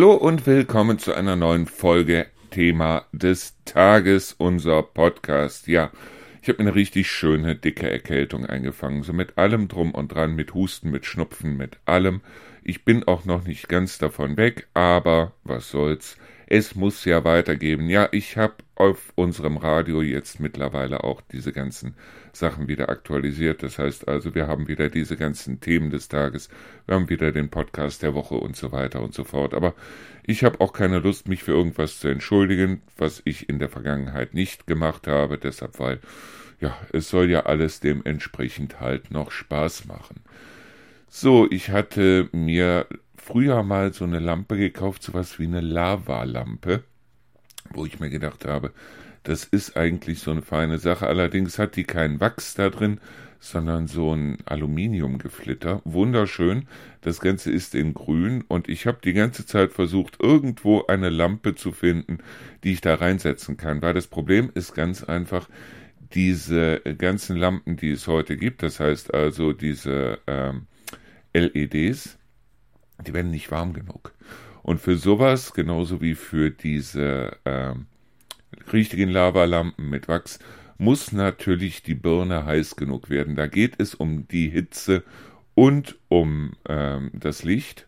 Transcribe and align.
Hallo 0.00 0.14
und 0.14 0.46
willkommen 0.46 0.98
zu 0.98 1.12
einer 1.12 1.36
neuen 1.36 1.66
Folge 1.66 2.26
Thema 2.50 3.04
des 3.12 3.62
Tages, 3.66 4.32
unser 4.32 4.82
Podcast. 4.82 5.68
Ja, 5.68 5.90
ich 6.40 6.48
habe 6.48 6.60
eine 6.60 6.74
richtig 6.74 7.10
schöne, 7.10 7.54
dicke 7.54 7.90
Erkältung 7.90 8.46
eingefangen, 8.46 9.02
so 9.02 9.12
mit 9.12 9.36
allem 9.36 9.68
drum 9.68 9.90
und 9.90 10.14
dran, 10.14 10.34
mit 10.34 10.54
Husten, 10.54 10.90
mit 10.90 11.04
Schnupfen, 11.04 11.58
mit 11.58 11.76
allem. 11.84 12.22
Ich 12.64 12.86
bin 12.86 13.04
auch 13.04 13.26
noch 13.26 13.44
nicht 13.44 13.68
ganz 13.68 13.98
davon 13.98 14.38
weg, 14.38 14.68
aber 14.72 15.32
was 15.44 15.68
soll's. 15.68 16.16
Es 16.52 16.74
muss 16.74 17.04
ja 17.04 17.22
weitergeben. 17.22 17.88
Ja, 17.88 18.08
ich 18.10 18.36
habe 18.36 18.54
auf 18.74 19.12
unserem 19.14 19.56
Radio 19.56 20.02
jetzt 20.02 20.40
mittlerweile 20.40 21.04
auch 21.04 21.20
diese 21.20 21.52
ganzen 21.52 21.94
Sachen 22.32 22.66
wieder 22.66 22.88
aktualisiert. 22.88 23.62
Das 23.62 23.78
heißt 23.78 24.08
also, 24.08 24.34
wir 24.34 24.48
haben 24.48 24.66
wieder 24.66 24.88
diese 24.88 25.16
ganzen 25.16 25.60
Themen 25.60 25.90
des 25.90 26.08
Tages, 26.08 26.48
wir 26.86 26.96
haben 26.96 27.08
wieder 27.08 27.30
den 27.30 27.50
Podcast 27.50 28.02
der 28.02 28.14
Woche 28.14 28.34
und 28.34 28.56
so 28.56 28.72
weiter 28.72 29.00
und 29.00 29.14
so 29.14 29.22
fort. 29.22 29.54
Aber 29.54 29.74
ich 30.24 30.42
habe 30.42 30.60
auch 30.60 30.72
keine 30.72 30.98
Lust, 30.98 31.28
mich 31.28 31.44
für 31.44 31.52
irgendwas 31.52 32.00
zu 32.00 32.08
entschuldigen, 32.08 32.82
was 32.98 33.22
ich 33.24 33.48
in 33.48 33.60
der 33.60 33.68
Vergangenheit 33.68 34.34
nicht 34.34 34.66
gemacht 34.66 35.06
habe. 35.06 35.38
Deshalb, 35.38 35.78
weil, 35.78 36.00
ja, 36.60 36.76
es 36.92 37.08
soll 37.08 37.30
ja 37.30 37.46
alles 37.46 37.78
dementsprechend 37.78 38.80
halt 38.80 39.12
noch 39.12 39.30
Spaß 39.30 39.84
machen. 39.84 40.16
So, 41.08 41.48
ich 41.48 41.70
hatte 41.70 42.28
mir 42.32 42.86
früher 43.30 43.62
mal 43.62 43.92
so 43.92 44.04
eine 44.04 44.18
Lampe 44.18 44.56
gekauft, 44.56 45.02
sowas 45.02 45.38
wie 45.38 45.46
eine 45.46 45.60
Lavalampe, 45.60 46.82
wo 47.72 47.86
ich 47.86 48.00
mir 48.00 48.10
gedacht 48.10 48.44
habe, 48.44 48.72
das 49.22 49.44
ist 49.44 49.76
eigentlich 49.76 50.18
so 50.18 50.32
eine 50.32 50.42
feine 50.42 50.78
Sache. 50.78 51.06
Allerdings 51.06 51.58
hat 51.58 51.76
die 51.76 51.84
keinen 51.84 52.20
Wachs 52.20 52.54
da 52.54 52.70
drin, 52.70 53.00
sondern 53.38 53.86
so 53.86 54.14
ein 54.14 54.38
Aluminiumgeflitter. 54.46 55.80
Wunderschön. 55.84 56.66
Das 57.02 57.20
Ganze 57.20 57.52
ist 57.52 57.74
in 57.74 57.94
grün 57.94 58.42
und 58.48 58.68
ich 58.68 58.86
habe 58.86 58.98
die 59.04 59.12
ganze 59.12 59.46
Zeit 59.46 59.72
versucht, 59.72 60.16
irgendwo 60.20 60.86
eine 60.86 61.08
Lampe 61.08 61.54
zu 61.54 61.70
finden, 61.70 62.18
die 62.64 62.72
ich 62.72 62.80
da 62.80 62.94
reinsetzen 62.94 63.56
kann. 63.56 63.80
Weil 63.80 63.94
das 63.94 64.08
Problem 64.08 64.50
ist 64.54 64.74
ganz 64.74 65.04
einfach, 65.04 65.48
diese 66.14 66.80
ganzen 66.98 67.36
Lampen, 67.36 67.76
die 67.76 67.92
es 67.92 68.08
heute 68.08 68.36
gibt, 68.36 68.64
das 68.64 68.80
heißt 68.80 69.14
also 69.14 69.52
diese 69.52 70.18
ähm, 70.26 70.66
LEDs, 71.32 72.18
die 73.06 73.14
werden 73.14 73.30
nicht 73.30 73.50
warm 73.50 73.72
genug. 73.72 74.12
Und 74.62 74.80
für 74.80 74.96
sowas, 74.96 75.52
genauso 75.52 76.00
wie 76.00 76.14
für 76.14 76.50
diese 76.50 77.36
äh, 77.44 77.74
richtigen 78.72 79.10
Lavalampen 79.10 79.88
mit 79.88 80.08
Wachs, 80.08 80.38
muss 80.78 81.12
natürlich 81.12 81.82
die 81.82 81.94
Birne 81.94 82.44
heiß 82.44 82.76
genug 82.76 83.10
werden. 83.10 83.36
Da 83.36 83.46
geht 83.46 83.74
es 83.78 83.94
um 83.94 84.26
die 84.28 84.48
Hitze 84.48 85.04
und 85.54 85.98
um 86.08 86.52
ähm, 86.68 87.10
das 87.12 87.42
Licht. 87.42 87.86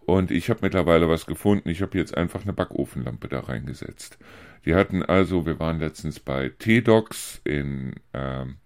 Und 0.00 0.30
ich 0.30 0.50
habe 0.50 0.60
mittlerweile 0.62 1.08
was 1.08 1.26
gefunden. 1.26 1.68
Ich 1.68 1.82
habe 1.82 1.98
jetzt 1.98 2.16
einfach 2.16 2.42
eine 2.42 2.52
Backofenlampe 2.52 3.28
da 3.28 3.40
reingesetzt. 3.40 4.18
Die 4.64 4.74
hatten 4.74 5.02
also, 5.02 5.46
wir 5.46 5.58
waren 5.58 5.78
letztens 5.78 6.20
bei 6.20 6.50
T-Docs 6.50 7.40
in, 7.44 7.94
ähm, 8.12 8.56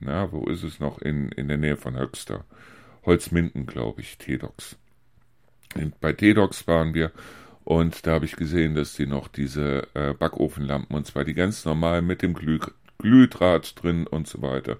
na, 0.00 0.30
wo 0.32 0.46
ist 0.46 0.62
es 0.62 0.80
noch? 0.80 1.00
In, 1.00 1.28
in 1.32 1.48
der 1.48 1.56
Nähe 1.56 1.76
von 1.76 1.96
Höxter. 1.96 2.44
Holzminden, 3.04 3.66
glaube 3.66 4.00
ich, 4.00 4.18
T-Docs 4.18 4.76
bei 6.00 6.12
T-Docs 6.12 6.66
waren 6.66 6.94
wir 6.94 7.12
und 7.64 8.06
da 8.06 8.12
habe 8.12 8.24
ich 8.24 8.36
gesehen, 8.36 8.74
dass 8.74 8.94
die 8.94 9.06
noch 9.06 9.28
diese 9.28 9.88
äh, 9.92 10.14
Backofenlampen, 10.14 10.96
und 10.96 11.06
zwar 11.06 11.24
die 11.24 11.34
ganz 11.34 11.66
normal 11.66 12.00
mit 12.00 12.22
dem 12.22 12.32
Glüh 12.32 12.60
Glühdraht 12.96 13.74
drin 13.80 14.06
und 14.06 14.26
so 14.26 14.42
weiter. 14.42 14.78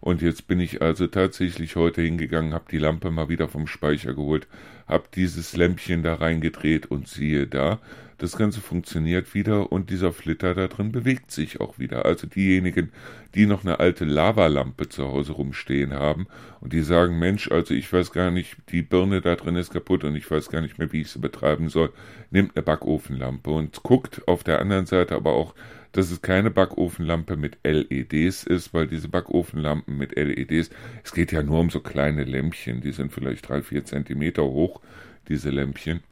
Und 0.00 0.22
jetzt 0.22 0.46
bin 0.46 0.60
ich 0.60 0.80
also 0.82 1.06
tatsächlich 1.06 1.74
heute 1.74 2.02
hingegangen, 2.02 2.54
habe 2.54 2.66
die 2.70 2.78
Lampe 2.78 3.10
mal 3.10 3.28
wieder 3.28 3.48
vom 3.48 3.66
Speicher 3.66 4.14
geholt, 4.14 4.46
habe 4.88 5.04
dieses 5.14 5.56
Lämpchen 5.56 6.02
da 6.02 6.14
reingedreht 6.14 6.86
und 6.86 7.08
siehe 7.08 7.46
da, 7.46 7.78
das 8.18 8.36
Ganze 8.36 8.60
funktioniert 8.60 9.32
wieder 9.32 9.70
und 9.70 9.90
dieser 9.90 10.12
Flitter 10.12 10.52
da 10.52 10.66
drin 10.66 10.90
bewegt 10.90 11.30
sich 11.30 11.60
auch 11.60 11.78
wieder. 11.78 12.04
Also 12.04 12.26
diejenigen, 12.26 12.90
die 13.36 13.46
noch 13.46 13.62
eine 13.62 13.78
alte 13.78 14.04
Lavalampe 14.04 14.88
zu 14.88 15.06
Hause 15.06 15.32
rumstehen 15.32 15.94
haben 15.94 16.26
und 16.60 16.72
die 16.72 16.82
sagen, 16.82 17.20
Mensch, 17.20 17.48
also 17.52 17.74
ich 17.74 17.92
weiß 17.92 18.10
gar 18.10 18.32
nicht, 18.32 18.56
die 18.70 18.82
Birne 18.82 19.20
da 19.20 19.36
drin 19.36 19.54
ist 19.54 19.72
kaputt 19.72 20.02
und 20.02 20.16
ich 20.16 20.28
weiß 20.28 20.48
gar 20.48 20.60
nicht 20.60 20.78
mehr, 20.78 20.92
wie 20.92 21.02
ich 21.02 21.10
sie 21.10 21.20
betreiben 21.20 21.68
soll, 21.68 21.92
nimmt 22.32 22.56
eine 22.56 22.64
Backofenlampe 22.64 23.50
und 23.50 23.84
guckt 23.84 24.26
auf 24.26 24.42
der 24.42 24.58
anderen 24.58 24.86
Seite 24.86 25.14
aber 25.14 25.34
auch, 25.34 25.54
dass 25.98 26.12
es 26.12 26.22
keine 26.22 26.52
Backofenlampe 26.52 27.36
mit 27.36 27.58
LEDs 27.64 28.44
ist, 28.44 28.72
weil 28.72 28.86
diese 28.86 29.08
Backofenlampen 29.08 29.98
mit 29.98 30.14
LEDs, 30.14 30.70
es 31.02 31.12
geht 31.12 31.32
ja 31.32 31.42
nur 31.42 31.58
um 31.58 31.70
so 31.70 31.80
kleine 31.80 32.22
Lämpchen, 32.22 32.80
die 32.80 32.92
sind 32.92 33.12
vielleicht 33.12 33.48
drei, 33.48 33.62
vier 33.62 33.84
Zentimeter 33.84 34.44
hoch, 34.44 34.80
diese 35.26 35.50
Lämpchen. 35.50 36.04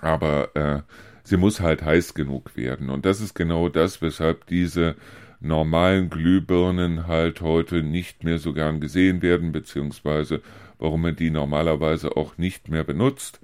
Aber 0.00 0.54
äh, 0.54 0.82
sie 1.24 1.38
muss 1.38 1.58
halt 1.58 1.82
heiß 1.82 2.14
genug 2.14 2.56
werden. 2.56 2.88
Und 2.88 3.04
das 3.04 3.20
ist 3.20 3.34
genau 3.34 3.68
das, 3.68 4.00
weshalb 4.00 4.46
diese 4.46 4.94
normalen 5.40 6.08
Glühbirnen 6.08 7.08
halt 7.08 7.40
heute 7.40 7.82
nicht 7.82 8.22
mehr 8.22 8.38
so 8.38 8.52
gern 8.52 8.78
gesehen 8.78 9.22
werden, 9.22 9.50
beziehungsweise 9.50 10.40
warum 10.78 11.02
man 11.02 11.16
die 11.16 11.30
normalerweise 11.30 12.16
auch 12.16 12.38
nicht 12.38 12.68
mehr 12.68 12.84
benutzt. 12.84 13.40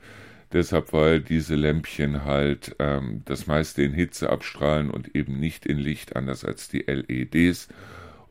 Deshalb, 0.52 0.92
weil 0.92 1.20
diese 1.20 1.56
Lämpchen 1.56 2.24
halt 2.24 2.76
ähm, 2.78 3.22
das 3.24 3.46
meiste 3.46 3.82
in 3.82 3.92
Hitze 3.92 4.30
abstrahlen 4.30 4.90
und 4.90 5.14
eben 5.16 5.40
nicht 5.40 5.66
in 5.66 5.78
Licht, 5.78 6.14
anders 6.14 6.44
als 6.44 6.68
die 6.68 6.84
LEDs. 6.86 7.68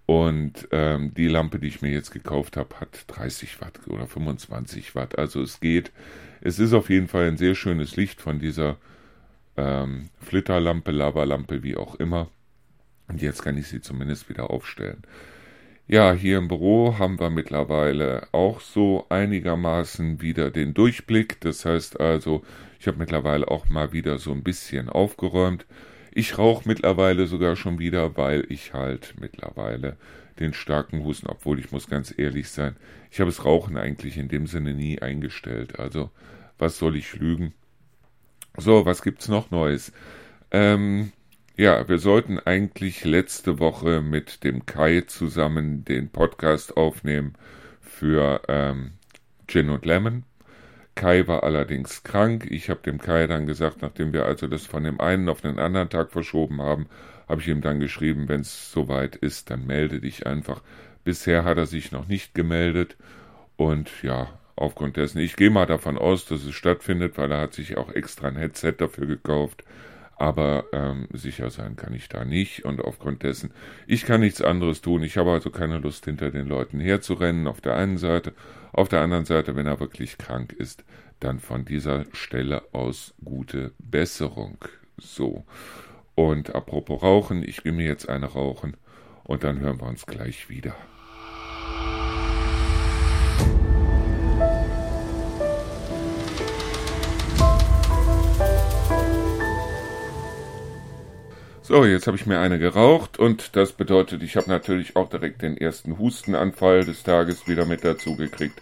Und 0.06 0.68
ähm, 0.72 1.14
die 1.14 1.28
Lampe, 1.28 1.60
die 1.60 1.68
ich 1.68 1.82
mir 1.82 1.92
jetzt 1.92 2.12
gekauft 2.12 2.58
habe, 2.58 2.80
hat 2.80 3.06
30 3.08 3.60
Watt 3.60 3.80
oder 3.88 4.08
25 4.08 4.96
Watt. 4.96 5.18
Also 5.18 5.42
es 5.42 5.60
geht. 5.60 5.92
Es 6.42 6.60
ist 6.60 6.74
auf 6.74 6.90
jeden 6.90 7.08
Fall 7.08 7.28
ein 7.28 7.38
sehr 7.38 7.56
schönes 7.56 7.96
Licht 7.96 8.22
von 8.22 8.40
dieser 8.40 8.78
ähm, 9.58 10.10
Flitterlampe, 10.22 10.92
Lavalampe, 10.92 11.64
wie 11.64 11.76
auch 11.76 11.96
immer. 11.96 12.30
Und 13.08 13.22
jetzt 13.22 13.44
kann 13.44 13.58
ich 13.58 13.68
sie 13.68 13.82
zumindest 13.82 14.30
wieder 14.30 14.50
aufstellen. 14.52 15.04
Ja, 15.88 16.14
hier 16.14 16.40
im 16.40 16.48
Büro 16.48 16.98
haben 16.98 17.20
wir 17.20 17.30
mittlerweile 17.30 18.28
auch 18.32 18.60
so 18.60 19.06
einigermaßen 19.10 20.20
wieder 20.20 20.50
den 20.50 20.74
Durchblick. 20.74 21.40
Das 21.42 21.64
heißt 21.64 22.00
also, 22.00 22.44
ich 22.80 22.88
habe 22.88 22.98
mittlerweile 22.98 23.48
auch 23.50 23.70
mal 23.70 23.94
wieder 23.94 24.18
so 24.18 24.32
ein 24.32 24.42
bisschen 24.42 24.90
aufgeräumt. 24.90 25.68
Ich 26.12 26.40
rauche 26.40 26.68
mittlerweile 26.68 27.28
sogar 27.28 27.56
schon 27.56 27.78
wieder, 27.78 28.18
weil 28.18 28.46
ich 28.50 28.74
halt 28.74 29.14
mittlerweile 29.20 29.98
den 30.40 30.54
starken 30.54 31.04
Husten, 31.04 31.28
obwohl 31.28 31.60
ich 31.60 31.72
muss 31.72 31.88
ganz 31.88 32.12
ehrlich 32.18 32.50
sein, 32.50 32.76
ich 33.12 33.20
habe 33.20 33.30
das 33.30 33.46
Rauchen 33.46 33.78
eigentlich 33.78 34.18
in 34.18 34.28
dem 34.28 34.48
Sinne 34.48 34.74
nie 34.74 35.00
eingestellt. 35.04 35.80
Also, 35.80 36.10
was 36.58 36.80
soll 36.80 36.96
ich 36.96 37.14
lügen? 37.14 37.54
So, 38.58 38.88
was 38.88 39.04
gibt's 39.04 39.28
noch 39.28 39.52
Neues? 39.52 39.92
Ähm, 40.50 41.12
ja, 41.58 41.88
wir 41.88 42.00
sollten 42.00 42.40
eigentlich 42.40 43.06
letzte 43.06 43.60
Woche 43.60 44.02
mit 44.02 44.44
dem 44.44 44.66
Kai 44.66 45.02
zusammen 45.02 45.86
den 45.86 46.10
Podcast 46.10 46.76
aufnehmen 46.76 47.34
für 47.82 48.42
ähm, 48.48 48.92
Gin 49.48 49.70
und 49.70 49.86
Lemon. 49.86 50.24
Kai 50.96 51.28
war 51.28 51.44
allerdings 51.44 52.04
krank. 52.04 52.48
Ich 52.50 52.70
habe 52.70 52.82
dem 52.82 53.00
Kai 53.00 53.28
dann 53.28 53.46
gesagt, 53.46 53.82
nachdem 53.82 54.12
wir 54.12 54.26
also 54.26 54.48
das 54.48 54.66
von 54.66 54.84
dem 54.84 55.00
einen 55.00 55.30
auf 55.30 55.42
den 55.42 55.60
anderen 55.60 55.90
Tag 55.90 56.12
verschoben 56.12 56.62
haben, 56.62 56.88
habe 57.28 57.42
ich 57.42 57.48
ihm 57.48 57.62
dann 57.62 57.80
geschrieben, 57.80 58.28
wenn 58.28 58.42
es 58.42 58.72
soweit 58.72 59.16
ist, 59.16 59.50
dann 59.50 59.66
melde 59.66 60.02
dich 60.02 60.26
einfach. 60.26 60.62
Bisher 61.04 61.44
hat 61.44 61.58
er 61.58 61.66
sich 61.68 61.92
noch 61.92 62.08
nicht 62.08 62.34
gemeldet 62.34 62.98
und 63.56 63.90
ja, 64.04 64.28
aufgrund 64.56 64.98
dessen. 64.98 65.20
Ich 65.20 65.36
gehe 65.36 65.50
mal 65.50 65.66
davon 65.66 65.98
aus, 65.98 66.26
dass 66.26 66.44
es 66.44 66.54
stattfindet, 66.54 67.18
weil 67.18 67.32
er 67.32 67.42
hat 67.42 67.54
sich 67.54 67.78
auch 67.78 67.92
extra 67.92 68.28
ein 68.28 68.38
Headset 68.38 68.74
dafür 68.78 69.06
gekauft. 69.06 69.64
Aber 70.18 70.66
ähm, 70.72 71.08
sicher 71.12 71.50
sein 71.50 71.76
kann 71.76 71.94
ich 71.94 72.08
da 72.08 72.24
nicht 72.24 72.64
und 72.64 72.82
aufgrund 72.82 73.24
dessen, 73.24 73.52
ich 73.86 74.06
kann 74.06 74.22
nichts 74.22 74.42
anderes 74.42 74.82
tun. 74.82 75.04
Ich 75.04 75.18
habe 75.18 75.32
also 75.32 75.50
keine 75.50 75.78
Lust, 75.80 76.06
hinter 76.06 76.32
den 76.32 76.48
Leuten 76.48 76.80
herzurennen, 76.80 77.48
auf 77.48 77.60
der 77.60 77.76
einen 77.76 77.98
Seite. 77.98 78.34
Auf 78.72 78.88
der 78.88 79.02
anderen 79.02 79.26
Seite, 79.26 79.56
wenn 79.56 79.68
er 79.68 79.80
wirklich 79.80 80.18
krank 80.18 80.54
ist, 80.54 80.86
dann 81.20 81.40
von 81.40 81.66
dieser 81.66 82.06
Stelle 82.14 82.64
aus 82.72 83.14
gute 83.24 83.74
Besserung. 83.80 84.58
So. 84.98 85.46
Und 86.16 86.56
apropos 86.56 87.02
Rauchen, 87.02 87.44
ich 87.44 87.64
gehe 87.64 87.74
mir 87.74 87.86
jetzt 87.86 88.08
eine 88.08 88.28
rauchen 88.28 88.78
und 89.26 89.44
dann 89.44 89.60
hören 89.60 89.82
wir 89.82 89.88
uns 89.88 90.06
gleich 90.06 90.50
wieder. 90.50 90.76
So, 101.68 101.84
jetzt 101.84 102.06
habe 102.06 102.16
ich 102.16 102.28
mir 102.28 102.38
eine 102.38 102.60
geraucht 102.60 103.18
und 103.18 103.56
das 103.56 103.72
bedeutet, 103.72 104.22
ich 104.22 104.36
habe 104.36 104.48
natürlich 104.52 104.96
auch 104.96 105.10
direkt 105.10 105.42
den 105.42 105.58
ersten 105.58 105.98
Hustenanfall 105.98 106.86
des 106.86 107.02
Tages 107.02 107.48
wieder 107.48 107.66
mit 107.66 107.84
dazu 107.84 108.16
gekriegt. 108.16 108.62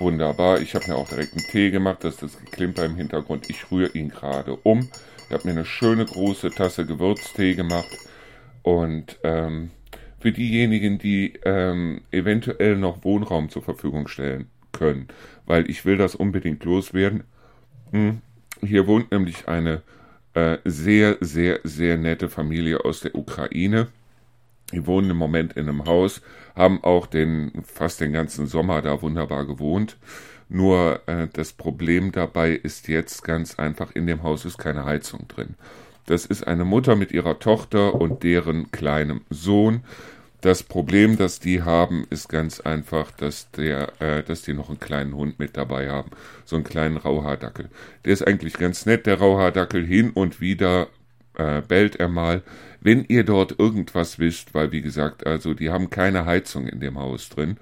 Wunderbar, 0.00 0.60
ich 0.60 0.74
habe 0.74 0.88
mir 0.88 0.96
auch 0.96 1.08
direkt 1.08 1.34
einen 1.34 1.46
Tee 1.46 1.70
gemacht, 1.70 1.98
das 2.02 2.14
ist 2.14 2.22
das 2.24 2.38
Geklimper 2.40 2.84
im 2.84 2.96
Hintergrund. 2.96 3.48
Ich 3.48 3.70
rühre 3.70 3.92
ihn 3.96 4.08
gerade 4.08 4.56
um. 4.64 4.88
Ich 5.28 5.32
habe 5.32 5.44
mir 5.44 5.52
eine 5.52 5.64
schöne 5.64 6.04
große 6.04 6.50
Tasse 6.50 6.84
Gewürztee 6.84 7.54
gemacht 7.54 7.96
und 8.62 9.20
ähm, 9.22 9.70
für 10.18 10.32
diejenigen, 10.32 10.98
die 10.98 11.34
ähm, 11.44 12.00
eventuell 12.10 12.74
noch 12.74 13.04
Wohnraum 13.04 13.50
zur 13.50 13.62
Verfügung 13.62 14.08
stellen 14.08 14.48
können, 14.72 15.06
weil 15.46 15.70
ich 15.70 15.84
will 15.84 15.96
das 15.96 16.16
unbedingt 16.16 16.64
loswerden. 16.64 17.22
Hm, 17.92 18.20
Hier 18.62 18.88
wohnt 18.88 19.12
nämlich 19.12 19.46
eine 19.46 19.82
äh, 20.34 20.58
sehr, 20.64 21.18
sehr, 21.20 21.60
sehr 21.64 21.96
nette 21.96 22.28
Familie 22.28 22.84
aus 22.84 23.00
der 23.00 23.14
Ukraine. 23.14 23.88
Die 24.72 24.86
wohnen 24.86 25.10
im 25.10 25.16
Moment 25.16 25.52
in 25.54 25.68
einem 25.68 25.84
Haus, 25.84 26.22
haben 26.54 26.82
auch 26.82 27.06
den 27.06 27.62
fast 27.64 28.00
den 28.00 28.12
ganzen 28.12 28.46
Sommer 28.46 28.80
da 28.80 29.02
wunderbar 29.02 29.46
gewohnt. 29.46 29.98
Nur 30.48 31.00
äh, 31.06 31.28
das 31.32 31.52
Problem 31.52 32.12
dabei 32.12 32.50
ist 32.52 32.88
jetzt 32.88 33.24
ganz 33.24 33.58
einfach, 33.58 33.92
in 33.92 34.06
dem 34.06 34.22
Haus 34.22 34.44
ist 34.44 34.58
keine 34.58 34.84
Heizung 34.84 35.26
drin. 35.28 35.54
Das 36.06 36.26
ist 36.26 36.46
eine 36.46 36.64
Mutter 36.64 36.96
mit 36.96 37.12
ihrer 37.12 37.38
Tochter 37.38 37.94
und 37.94 38.22
deren 38.22 38.70
kleinem 38.70 39.22
Sohn. 39.30 39.82
Das 40.42 40.64
Problem, 40.64 41.16
das 41.16 41.38
die 41.38 41.62
haben, 41.62 42.04
ist 42.10 42.28
ganz 42.28 42.58
einfach, 42.58 43.12
dass 43.12 43.52
der, 43.52 43.92
äh, 44.00 44.24
dass 44.24 44.42
die 44.42 44.54
noch 44.54 44.70
einen 44.70 44.80
kleinen 44.80 45.14
Hund 45.14 45.38
mit 45.38 45.56
dabei 45.56 45.88
haben, 45.88 46.10
so 46.44 46.56
einen 46.56 46.64
kleinen 46.64 46.96
Rauhaardackel. 46.96 47.68
Der 48.04 48.12
ist 48.12 48.26
eigentlich 48.26 48.54
ganz 48.54 48.84
nett, 48.84 49.06
der 49.06 49.20
Rauhaardackel. 49.20 49.86
Hin 49.86 50.10
und 50.10 50.40
wieder 50.40 50.88
äh, 51.38 51.62
bellt 51.62 51.94
er 51.94 52.08
mal. 52.08 52.42
Wenn 52.80 53.04
ihr 53.04 53.22
dort 53.22 53.60
irgendwas 53.60 54.18
wisst, 54.18 54.52
weil 54.52 54.72
wie 54.72 54.82
gesagt, 54.82 55.24
also 55.24 55.54
die 55.54 55.70
haben 55.70 55.90
keine 55.90 56.26
Heizung 56.26 56.66
in 56.66 56.80
dem 56.80 56.98
Haus 56.98 57.28
drin. 57.28 57.56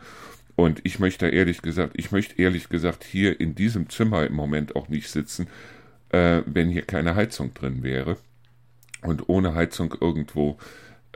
Und 0.57 0.81
ich 0.85 0.99
möchte 0.99 1.29
ehrlich 1.29 1.61
gesagt, 1.61 1.93
ich 1.97 2.13
möchte 2.13 2.41
ehrlich 2.41 2.71
gesagt 2.71 3.05
hier 3.05 3.39
in 3.39 3.55
diesem 3.55 3.91
Zimmer 3.91 4.27
im 4.27 4.33
Moment 4.33 4.75
auch 4.75 4.89
nicht 4.89 5.11
sitzen, 5.11 5.49
äh, 6.13 6.41
wenn 6.47 6.71
hier 6.71 6.83
keine 6.83 7.15
Heizung 7.15 7.53
drin 7.53 7.83
wäre. 7.83 8.17
Und 9.03 9.29
ohne 9.29 9.55
Heizung 9.55 9.95
irgendwo 10.01 10.57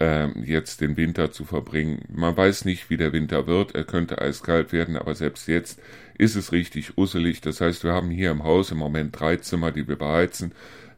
äh, 0.00 0.28
jetzt 0.40 0.80
den 0.80 0.96
Winter 0.96 1.30
zu 1.30 1.44
verbringen. 1.44 2.02
Man 2.08 2.36
weiß 2.36 2.64
nicht, 2.64 2.90
wie 2.90 2.96
der 2.96 3.12
Winter 3.12 3.46
wird. 3.46 3.74
Er 3.74 3.84
könnte 3.84 4.20
eiskalt 4.20 4.72
werden, 4.72 4.96
aber 4.96 5.14
selbst 5.14 5.48
jetzt 5.48 5.80
ist 6.18 6.36
es 6.36 6.52
richtig 6.52 6.96
usselig. 6.98 7.40
Das 7.40 7.60
heißt, 7.60 7.84
wir 7.84 7.92
haben 7.92 8.10
hier 8.10 8.30
im 8.30 8.44
Haus 8.44 8.70
im 8.70 8.78
Moment 8.78 9.18
drei 9.18 9.36
Zimmer, 9.36 9.72
die 9.72 9.86
wir 9.86 9.96
beheizen. 9.96 10.52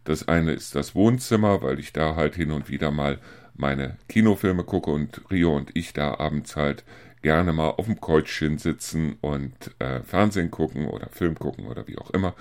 Das 0.04 0.28
eine 0.28 0.52
ist 0.52 0.74
das 0.74 0.94
Wohnzimmer, 0.94 1.62
weil 1.62 1.78
ich 1.80 1.92
da 1.92 2.14
halt 2.14 2.36
hin 2.36 2.52
und 2.52 2.70
wieder 2.70 2.90
mal 2.90 3.18
meine 3.56 3.96
Kinofilme 4.08 4.64
gucke 4.64 4.90
und 4.90 5.22
Rio 5.30 5.56
und 5.56 5.70
ich 5.74 5.92
da 5.92 6.14
abends 6.18 6.56
halt 6.56 6.84
gerne 7.22 7.52
mal 7.52 7.70
auf 7.70 7.86
dem 7.86 8.00
Käutchen 8.00 8.58
sitzen 8.58 9.16
und 9.20 9.52
äh, 9.78 10.00
Fernsehen 10.02 10.50
gucken 10.50 10.86
oder 10.86 11.08
Film 11.08 11.34
gucken 11.34 11.66
oder 11.66 11.88
wie 11.88 11.98
auch 11.98 12.10
immer. 12.10 12.34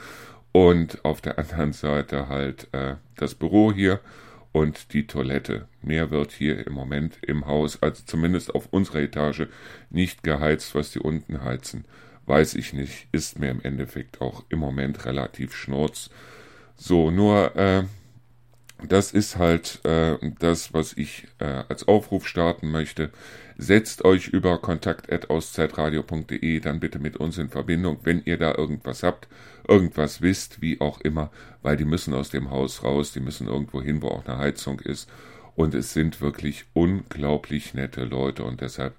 Und 0.52 1.04
auf 1.04 1.22
der 1.22 1.40
anderen 1.40 1.74
Seite 1.74 2.30
halt 2.30 2.68
äh, 2.72 2.96
das 3.16 3.36
Büro 3.36 3.74
hier 3.74 4.00
und 4.56 4.94
die 4.94 5.06
Toilette. 5.06 5.68
Mehr 5.82 6.12
wird 6.12 6.32
hier 6.32 6.66
im 6.66 6.72
Moment 6.72 7.18
im 7.22 7.46
Haus, 7.46 7.84
also 7.84 8.04
zumindest 8.06 8.56
auf 8.56 8.70
unserer 8.72 9.00
Etage, 9.00 9.48
nicht 9.90 10.24
geheizt, 10.24 10.76
was 10.76 10.92
die 10.92 11.00
unten 11.00 11.44
heizen. 11.44 11.84
Weiß 12.26 12.54
ich 12.54 12.72
nicht, 12.72 13.08
ist 13.12 13.38
mir 13.38 13.52
im 13.52 13.62
Endeffekt 13.64 14.22
auch 14.22 14.46
im 14.48 14.60
Moment 14.60 15.04
relativ 15.04 15.54
schnurz. 15.54 16.10
So, 16.78 17.12
nur 17.12 17.54
äh, 17.58 17.84
das 18.84 19.12
ist 19.12 19.38
halt 19.38 19.80
äh, 19.86 20.18
das, 20.40 20.74
was 20.74 20.94
ich 20.94 21.28
äh, 21.40 21.64
als 21.70 21.88
Aufruf 21.88 22.28
starten 22.28 22.72
möchte. 22.72 23.12
Setzt 23.58 24.04
euch 24.04 24.28
über 24.28 24.58
kontakt.auszeitradio.de 24.58 26.60
dann 26.60 26.82
bitte 26.82 27.00
mit 27.00 27.16
uns 27.18 27.38
in 27.38 27.50
Verbindung, 27.50 28.00
wenn 28.04 28.22
ihr 28.26 28.38
da 28.38 28.54
irgendwas 28.54 29.04
habt, 29.04 29.30
irgendwas 29.68 30.22
wisst, 30.22 30.62
wie 30.62 30.80
auch 30.82 31.00
immer, 31.02 31.32
weil 31.62 31.78
die 31.78 31.86
müssen 31.86 32.14
aus 32.14 32.30
dem 32.30 32.52
Haus 32.52 32.84
raus, 32.84 33.14
die 33.14 33.22
müssen 33.22 33.48
irgendwo 33.48 33.82
hin, 33.82 34.02
wo 34.02 34.10
auch 34.10 34.26
eine 34.26 34.38
Heizung 34.38 34.82
ist. 34.82 35.10
Und 35.56 35.74
es 35.74 35.94
sind 35.94 36.20
wirklich 36.20 36.66
unglaublich 36.74 37.74
nette 37.74 38.04
Leute 38.04 38.44
und 38.44 38.60
deshalb 38.60 38.94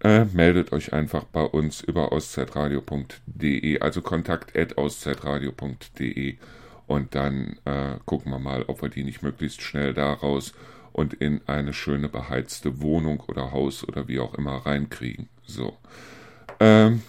äh, 0.00 0.24
meldet 0.26 0.72
euch 0.72 0.92
einfach 0.94 1.24
bei 1.24 1.42
uns 1.42 1.82
über 1.82 2.12
auszeitradio.de, 2.12 3.80
also 3.80 4.00
kontakt.auszeitradio.de 4.00 6.38
und 6.88 7.14
dann 7.14 7.58
äh, 7.66 7.96
gucken 8.06 8.32
wir 8.32 8.38
mal, 8.38 8.64
ob 8.66 8.82
wir 8.82 8.88
die 8.88 9.04
nicht 9.04 9.22
möglichst 9.22 9.62
schnell 9.62 9.94
da 9.94 10.12
raus 10.12 10.54
und 10.92 11.14
in 11.14 11.42
eine 11.46 11.74
schöne 11.74 12.08
beheizte 12.08 12.80
Wohnung 12.80 13.20
oder 13.20 13.52
Haus 13.52 13.86
oder 13.86 14.08
wie 14.08 14.18
auch 14.18 14.34
immer 14.34 14.56
reinkriegen. 14.56 15.28
So. 15.44 15.76
Ähm, 16.58 17.02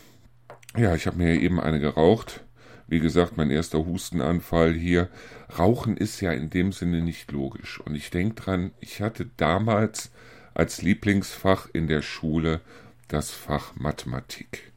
ja, 0.78 0.94
ich 0.96 1.08
habe 1.08 1.18
mir 1.18 1.42
eben 1.42 1.60
eine 1.60 1.80
geraucht. 1.80 2.42
Wie 2.88 3.00
gesagt, 3.00 3.38
mein 3.38 3.52
erster 3.52 3.86
Hustenanfall 3.86 4.74
hier. 4.74 5.10
Rauchen 5.58 5.96
ist 5.96 6.20
ja 6.22 6.32
in 6.34 6.50
dem 6.50 6.74
Sinne 6.74 7.02
nicht 7.02 7.32
logisch. 7.32 7.80
Und 7.80 7.96
ich 7.96 8.10
denke 8.12 8.36
dran, 8.36 8.72
ich 8.82 9.02
hatte 9.02 9.30
damals 9.38 10.12
als 10.54 10.82
Lieblingsfach 10.82 11.70
in 11.72 11.88
der 11.88 12.02
Schule 12.02 12.60
das 13.08 13.32
Fach 13.32 13.76
Mathematik. 13.76 14.69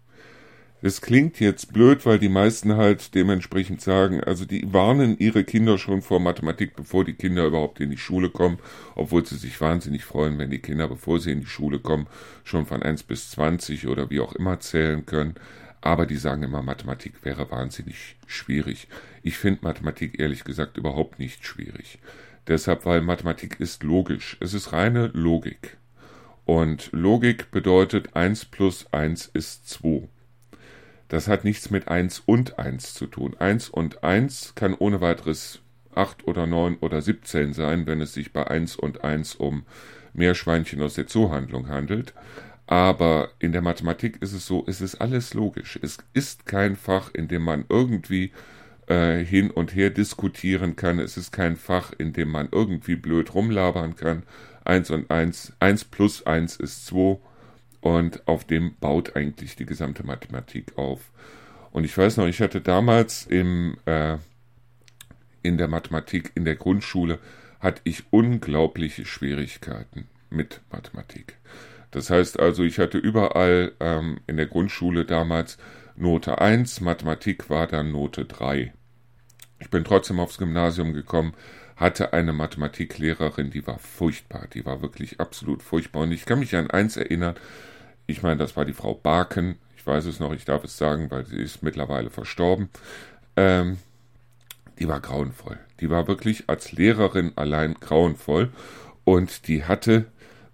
Es 0.85 1.01
klingt 1.01 1.39
jetzt 1.39 1.73
blöd, 1.73 2.05
weil 2.07 2.19
die 2.19 2.29
meisten 2.29 2.75
halt 2.75 3.15
dementsprechend 3.15 3.81
sagen, 3.81 4.21
also 4.21 4.45
die 4.45 4.73
warnen 4.73 5.17
ihre 5.17 5.45
Kinder 5.45 5.79
schon 5.79 6.03
vor 6.03 6.19
Mathematik, 6.19 6.75
bevor 6.75 7.05
die 7.05 7.13
Kinder 7.13 7.47
überhaupt 7.47 7.79
in 7.79 7.91
die 7.91 7.97
Schule 7.97 8.31
kommen, 8.31 8.59
obwohl 8.97 9.25
sie 9.25 9.37
sich 9.37 9.61
wahnsinnig 9.61 10.05
freuen, 10.05 10.41
wenn 10.41 10.51
die 10.51 10.59
Kinder, 10.59 10.89
bevor 10.89 11.21
sie 11.21 11.31
in 11.31 11.39
die 11.39 11.47
Schule 11.47 11.79
kommen, 11.79 12.09
schon 12.43 12.67
von 12.67 12.83
1 12.83 13.05
bis 13.05 13.31
20 13.31 13.87
oder 13.87 14.11
wie 14.11 14.19
auch 14.19 14.33
immer 14.33 14.59
zählen 14.59 15.07
können. 15.07 15.37
Aber 15.83 16.05
die 16.05 16.17
sagen 16.17 16.43
immer, 16.43 16.65
Mathematik 16.65 17.25
wäre 17.25 17.49
wahnsinnig 17.53 18.17
schwierig. 18.27 18.89
Ich 19.23 19.39
finde 19.39 19.61
Mathematik 19.63 20.19
ehrlich 20.19 20.43
gesagt 20.43 20.79
überhaupt 20.79 21.21
nicht 21.21 21.47
schwierig. 21.47 22.01
Deshalb, 22.49 22.87
weil 22.87 23.03
Mathematik 23.03 23.61
ist 23.61 23.85
logisch. 23.85 24.37
Es 24.41 24.53
ist 24.53 24.73
reine 24.73 25.13
Logik. 25.15 25.77
Und 26.45 26.91
Logik 26.91 27.53
bedeutet 27.53 28.17
1 28.17 28.47
plus 28.47 28.93
1 28.93 29.27
ist 29.27 29.69
2. 29.69 30.09
Das 31.13 31.29
hat 31.29 31.45
nichts 31.45 31.69
mit 31.69 31.89
1 31.89 32.23
und 32.25 32.59
1 32.59 32.95
zu 32.95 33.07
tun. 33.07 33.37
1 33.39 33.69
und 33.69 34.03
1 34.03 34.55
kann 34.55 34.73
ohne 34.73 35.03
weiteres 35.03 35.61
8 35.95 36.27
oder 36.27 36.47
9 36.47 36.79
oder 36.81 37.03
17 37.03 37.53
sein, 37.53 37.87
wenn 37.87 38.01
es 38.01 38.15
sich 38.15 38.33
bei 38.33 38.47
1 38.47 38.77
und 38.77 39.05
1 39.05 39.35
um 39.35 39.67
Meerschweinchen 40.15 40.81
aus 40.81 40.95
der 40.95 41.07
Zoohandlung 41.07 41.69
handelt. 41.69 42.15
Aber 42.67 43.29
in 43.41 43.53
der 43.53 43.61
Mathematik 43.61 44.23
ist 44.23 44.33
es 44.33 44.47
so, 44.47 44.65
es 44.67 44.81
ist 44.81 45.03
alles 45.03 45.35
logisch. 45.35 45.79
Es 45.83 45.99
ist 46.15 46.47
kein 46.47 46.77
Fach, 46.77 47.11
in 47.13 47.29
dem 47.29 47.43
man 47.43 47.67
irgendwie 47.69 48.33
äh, 48.87 49.23
hin 49.23 49.51
und 49.51 49.75
her 49.75 49.91
diskutieren 49.91 50.77
kann. 50.77 50.99
Es 50.99 51.19
ist 51.19 51.31
kein 51.31 51.57
Fach, 51.57 51.93
in 51.93 52.15
dem 52.15 52.31
man 52.31 52.49
irgendwie 52.51 52.97
blöd 52.97 53.35
rumlabern 53.35 53.97
kann. 53.97 54.23
1 54.65 54.89
und 54.89 55.11
1, 55.11 55.53
1 55.61 55.85
plus 55.85 56.25
1 56.25 56.57
ist 56.57 56.87
2 56.87 57.19
und 57.83 58.27
auf 58.27 58.45
dem 58.45 58.77
baut 58.77 59.17
eigentlich 59.17 59.57
die 59.57 59.67
gesamte 59.67 60.07
Mathematik 60.07 60.79
auf. 60.79 61.11
Und 61.73 61.85
ich 61.85 61.97
weiß 61.99 62.17
noch, 62.17 62.27
ich 62.27 62.41
hatte 62.41 62.61
damals 62.61 63.27
im, 63.27 63.77
äh, 63.85 64.17
in 65.43 65.59
der 65.59 65.69
Mathematik, 65.69 66.33
in 66.35 66.45
der 66.45 66.57
Grundschule, 66.57 67.19
hatte 67.61 67.83
ich 67.85 68.05
unglaubliche 68.11 69.05
Schwierigkeiten 69.05 70.07
mit 70.31 70.61
Mathematik. 70.71 71.37
Das 71.91 72.09
heißt 72.09 72.41
also, 72.41 72.63
ich 72.63 72.79
hatte 72.79 72.99
überall 72.99 73.73
ähm, 73.81 74.21
in 74.27 74.37
der 74.37 74.47
Grundschule 74.47 75.05
damals 75.05 75.59
Note 75.97 76.41
1, 76.41 76.81
Mathematik 76.81 77.51
war 77.51 77.67
dann 77.67 77.93
Note 77.93 78.25
3. 78.25 78.73
Ich 79.59 79.71
bin 79.71 79.85
trotzdem 79.85 80.21
aufs 80.21 80.39
Gymnasium 80.39 80.93
gekommen, 80.93 81.35
hatte 81.77 82.13
eine 82.13 82.33
Mathematiklehrerin, 82.33 83.51
die 83.51 83.67
war 83.67 83.79
furchtbar, 83.79 84.47
die 84.53 84.65
war 84.65 84.83
wirklich 84.83 85.21
absolut 85.21 85.63
furchtbar. 85.63 86.03
Und 86.03 86.13
ich 86.13 86.25
kann 86.25 86.39
mich 86.39 86.55
an 86.57 86.71
eins 86.71 86.97
erinnern, 86.97 87.35
ich 88.07 88.23
meine, 88.23 88.37
das 88.37 88.57
war 88.57 88.65
die 88.65 88.73
Frau 88.73 88.95
Barken. 88.95 89.57
Ich 89.77 89.87
weiß 89.87 90.05
es 90.07 90.21
noch, 90.21 90.33
ich 90.33 90.45
darf 90.45 90.65
es 90.65 90.79
sagen, 90.79 91.11
weil 91.11 91.27
sie 91.27 91.37
ist 91.37 91.63
mittlerweile 91.63 92.11
verstorben. 92.11 92.69
Ähm, 93.37 93.79
die 94.79 94.89
war 94.89 95.01
grauenvoll. 95.01 95.59
Die 95.81 95.91
war 95.91 96.09
wirklich 96.09 96.45
als 96.49 96.73
Lehrerin 96.73 97.33
allein 97.37 97.75
grauenvoll. 97.75 98.51
Und 99.05 99.49
die 99.49 99.65
hatte, 99.65 100.07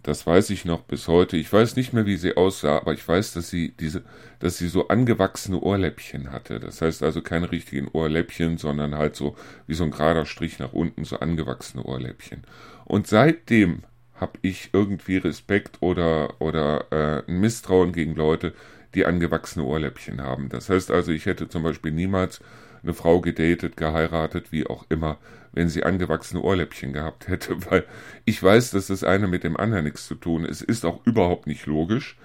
das 0.02 0.26
weiß 0.26 0.50
ich 0.50 0.64
noch 0.64 0.82
bis 0.82 1.08
heute, 1.08 1.36
ich 1.36 1.52
weiß 1.52 1.76
nicht 1.76 1.92
mehr, 1.92 2.06
wie 2.06 2.16
sie 2.16 2.36
aussah, 2.36 2.78
aber 2.78 2.94
ich 2.94 3.06
weiß, 3.06 3.34
dass 3.34 3.50
sie 3.50 3.74
diese, 3.78 4.02
dass 4.38 4.56
sie 4.56 4.68
so 4.68 4.88
angewachsene 4.88 5.60
Ohrläppchen 5.60 6.32
hatte. 6.32 6.60
Das 6.60 6.80
heißt 6.80 7.02
also 7.02 7.20
keine 7.20 7.50
richtigen 7.52 7.88
Ohrläppchen, 7.88 8.56
sondern 8.56 8.96
halt 8.96 9.16
so 9.16 9.36
wie 9.66 9.74
so 9.74 9.84
ein 9.84 9.90
gerader 9.90 10.24
Strich 10.24 10.58
nach 10.58 10.72
unten, 10.72 11.04
so 11.04 11.18
angewachsene 11.20 11.82
Ohrläppchen. 11.82 12.44
Und 12.84 13.06
seitdem 13.06 13.82
habe 14.20 14.38
ich 14.42 14.70
irgendwie 14.72 15.16
Respekt 15.18 15.78
oder, 15.80 16.40
oder 16.40 16.86
äh, 16.90 17.30
ein 17.30 17.40
Misstrauen 17.40 17.92
gegen 17.92 18.14
Leute, 18.14 18.52
die 18.94 19.06
angewachsene 19.06 19.64
Ohrläppchen 19.64 20.20
haben. 20.20 20.48
Das 20.48 20.68
heißt 20.68 20.90
also, 20.90 21.12
ich 21.12 21.26
hätte 21.26 21.48
zum 21.48 21.62
Beispiel 21.62 21.92
niemals 21.92 22.40
eine 22.82 22.94
Frau 22.94 23.20
gedatet, 23.20 23.76
geheiratet, 23.76 24.52
wie 24.52 24.66
auch 24.66 24.86
immer, 24.88 25.18
wenn 25.52 25.68
sie 25.68 25.84
angewachsene 25.84 26.42
Ohrläppchen 26.42 26.92
gehabt 26.92 27.28
hätte, 27.28 27.56
weil 27.70 27.84
ich 28.24 28.42
weiß, 28.42 28.70
dass 28.70 28.88
das 28.88 29.04
eine 29.04 29.28
mit 29.28 29.44
dem 29.44 29.56
anderen 29.56 29.84
nichts 29.84 30.06
zu 30.06 30.14
tun. 30.14 30.44
Es 30.44 30.62
ist 30.62 30.84
auch 30.84 31.04
überhaupt 31.06 31.46
nicht 31.46 31.66
logisch, 31.66 32.16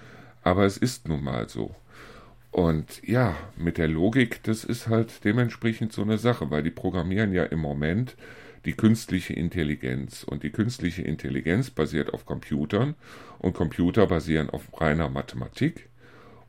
aber 0.42 0.64
es 0.64 0.76
ist 0.76 1.08
nun 1.08 1.22
mal 1.22 1.48
so. 1.48 1.74
Und 2.50 3.02
ja, 3.04 3.34
mit 3.56 3.78
der 3.78 3.88
Logik, 3.88 4.42
das 4.44 4.62
ist 4.62 4.86
halt 4.86 5.24
dementsprechend 5.24 5.92
so 5.92 6.02
eine 6.02 6.18
Sache, 6.18 6.52
weil 6.52 6.62
die 6.62 6.70
programmieren 6.70 7.32
ja 7.32 7.42
im 7.42 7.58
Moment 7.58 8.14
die 8.64 8.72
künstliche 8.72 9.32
Intelligenz. 9.32 10.24
Und 10.24 10.42
die 10.42 10.50
künstliche 10.50 11.02
Intelligenz 11.02 11.70
basiert 11.70 12.12
auf 12.14 12.26
Computern 12.26 12.94
und 13.38 13.54
Computer 13.54 14.06
basieren 14.06 14.50
auf 14.50 14.62
reiner 14.80 15.08
Mathematik. 15.08 15.88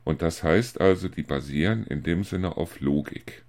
Und 0.04 0.22
das 0.22 0.42
heißt 0.42 0.80
also, 0.80 1.08
die 1.08 1.22
basieren 1.22 1.84
in 1.86 2.02
dem 2.02 2.24
Sinne 2.24 2.56
auf 2.56 2.80
Logik. 2.80 3.44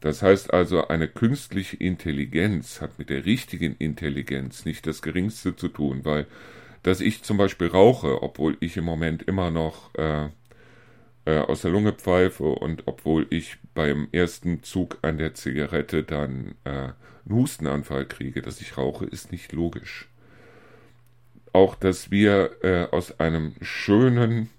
Das 0.00 0.22
heißt 0.22 0.52
also, 0.52 0.88
eine 0.88 1.08
künstliche 1.08 1.76
Intelligenz 1.76 2.80
hat 2.80 2.98
mit 2.98 3.08
der 3.08 3.24
richtigen 3.24 3.74
Intelligenz 3.78 4.64
nicht 4.64 4.86
das 4.86 5.02
geringste 5.02 5.56
zu 5.56 5.68
tun, 5.68 6.04
weil 6.04 6.26
dass 6.82 7.00
ich 7.00 7.24
zum 7.24 7.36
Beispiel 7.36 7.66
rauche, 7.66 8.22
obwohl 8.22 8.56
ich 8.60 8.76
im 8.76 8.84
Moment 8.84 9.24
immer 9.24 9.50
noch 9.50 9.92
äh, 9.96 10.28
äh, 11.26 11.38
aus 11.38 11.62
der 11.62 11.70
Lunge 11.72 11.92
pfeife 11.92 12.44
und 12.44 12.84
obwohl 12.86 13.26
ich 13.30 13.58
beim 13.74 14.08
ersten 14.12 14.62
Zug 14.62 14.98
an 15.02 15.18
der 15.18 15.34
Zigarette 15.34 16.02
dann 16.02 16.54
äh, 16.64 16.70
einen 16.70 16.94
Hustenanfall 17.28 18.06
kriege, 18.06 18.42
dass 18.42 18.60
ich 18.60 18.78
rauche, 18.78 19.04
ist 19.04 19.32
nicht 19.32 19.52
logisch. 19.52 20.08
Auch, 21.52 21.74
dass 21.74 22.10
wir 22.10 22.50
äh, 22.62 22.84
aus 22.90 23.18
einem 23.18 23.54
schönen 23.60 24.50